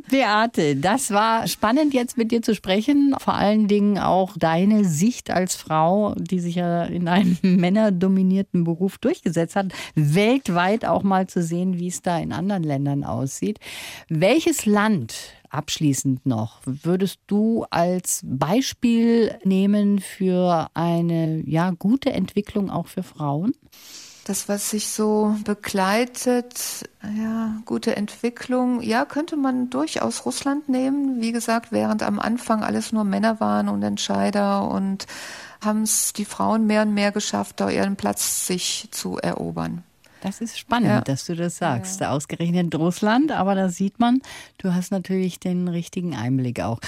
Beate, 0.10 0.76
das 0.76 1.12
war 1.12 1.48
spannend 1.48 1.94
jetzt 1.94 2.18
mit 2.18 2.32
dir 2.32 2.42
zu 2.42 2.56
sprechen. 2.56 3.16
Vor 3.20 3.36
allen 3.36 3.68
Dingen 3.68 3.98
auch 3.98 4.36
deine 4.38 4.86
Sicht 4.86 5.32
als 5.32 5.56
Frau, 5.56 6.16
die 6.18 6.40
sich 6.40 6.56
ja 6.56 6.84
in 6.84 7.08
einem 7.08 7.38
männerdominierten 7.42 8.64
Beruf 8.64 8.98
durchgesetzt 8.98 9.56
hat, 9.56 9.68
weltweit 9.96 10.86
auch 10.86 11.04
mal 11.04 11.28
zu 11.28 11.42
sehen, 11.44 11.80
wie 11.80 11.88
es 11.88 12.02
da 12.02 12.18
in 12.18 12.34
anderen 12.34 12.64
Ländern 12.64 13.04
aussieht. 13.04 13.60
Welches 14.10 14.66
Land 14.66 15.14
abschließend 15.50 16.26
noch 16.26 16.62
würdest 16.66 17.20
du 17.28 17.66
als 17.70 18.22
Beispiel 18.24 19.38
nehmen 19.44 20.00
für 20.00 20.70
eine 20.74 21.44
ja 21.46 21.72
gute 21.72 22.12
Entwicklung 22.12 22.70
auch 22.70 22.88
für 22.88 23.04
Frauen? 23.04 23.54
Das, 24.26 24.48
was 24.48 24.70
sich 24.70 24.90
so 24.90 25.36
begleitet, 25.44 26.90
ja, 27.18 27.56
gute 27.66 27.96
Entwicklung, 27.96 28.82
ja, 28.82 29.06
könnte 29.06 29.36
man 29.36 29.70
durchaus 29.70 30.26
Russland 30.26 30.70
nehmen. 30.70 31.22
Wie 31.22 31.32
gesagt, 31.32 31.72
während 31.72 32.04
am 32.04 32.20
Anfang 32.20 32.64
alles 32.64 32.92
nur 32.92 33.04
Männer 33.04 33.40
waren 33.40 33.68
und 33.68 33.82
Entscheider 33.84 34.70
und 34.70 35.08
haben 35.64 35.84
es 35.84 36.14
die 36.14 36.26
Frauen 36.26 36.68
mehr 36.68 36.84
und 36.84 36.94
mehr 36.94 37.12
geschafft, 37.12 37.60
da 37.60 37.70
ihren 37.70 37.96
Platz 37.96 38.48
sich 38.48 38.90
zu 38.92 39.18
erobern. 39.18 39.84
Das 40.22 40.40
ist 40.40 40.60
spannend, 40.60 40.90
ja. 40.90 41.02
dass 41.02 41.26
du 41.26 41.36
das 41.36 41.58
sagst. 41.58 42.00
Ja. 42.00 42.12
Ausgerechnet 42.12 42.76
Russland, 42.76 43.32
aber 43.32 43.56
da 43.56 43.70
sieht 43.70 44.00
man, 44.00 44.22
du 44.60 44.74
hast 44.74 44.92
natürlich 44.92 45.40
den 45.40 45.68
richtigen 45.68 46.16
Einblick 46.16 46.62
auch. 46.62 46.80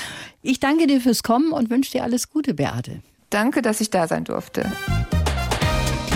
Ich 0.44 0.60
danke 0.60 0.86
dir 0.86 1.02
fürs 1.02 1.24
Kommen 1.24 1.52
und 1.52 1.72
wünsche 1.72 1.92
dir 1.92 2.04
alles 2.04 2.30
Gute, 2.30 2.54
Beate. 2.54 3.02
Danke, 3.32 3.64
dass 3.64 3.82
ich 3.82 3.90
da 3.90 4.08
sein 4.08 4.24
durfte. 4.24 4.72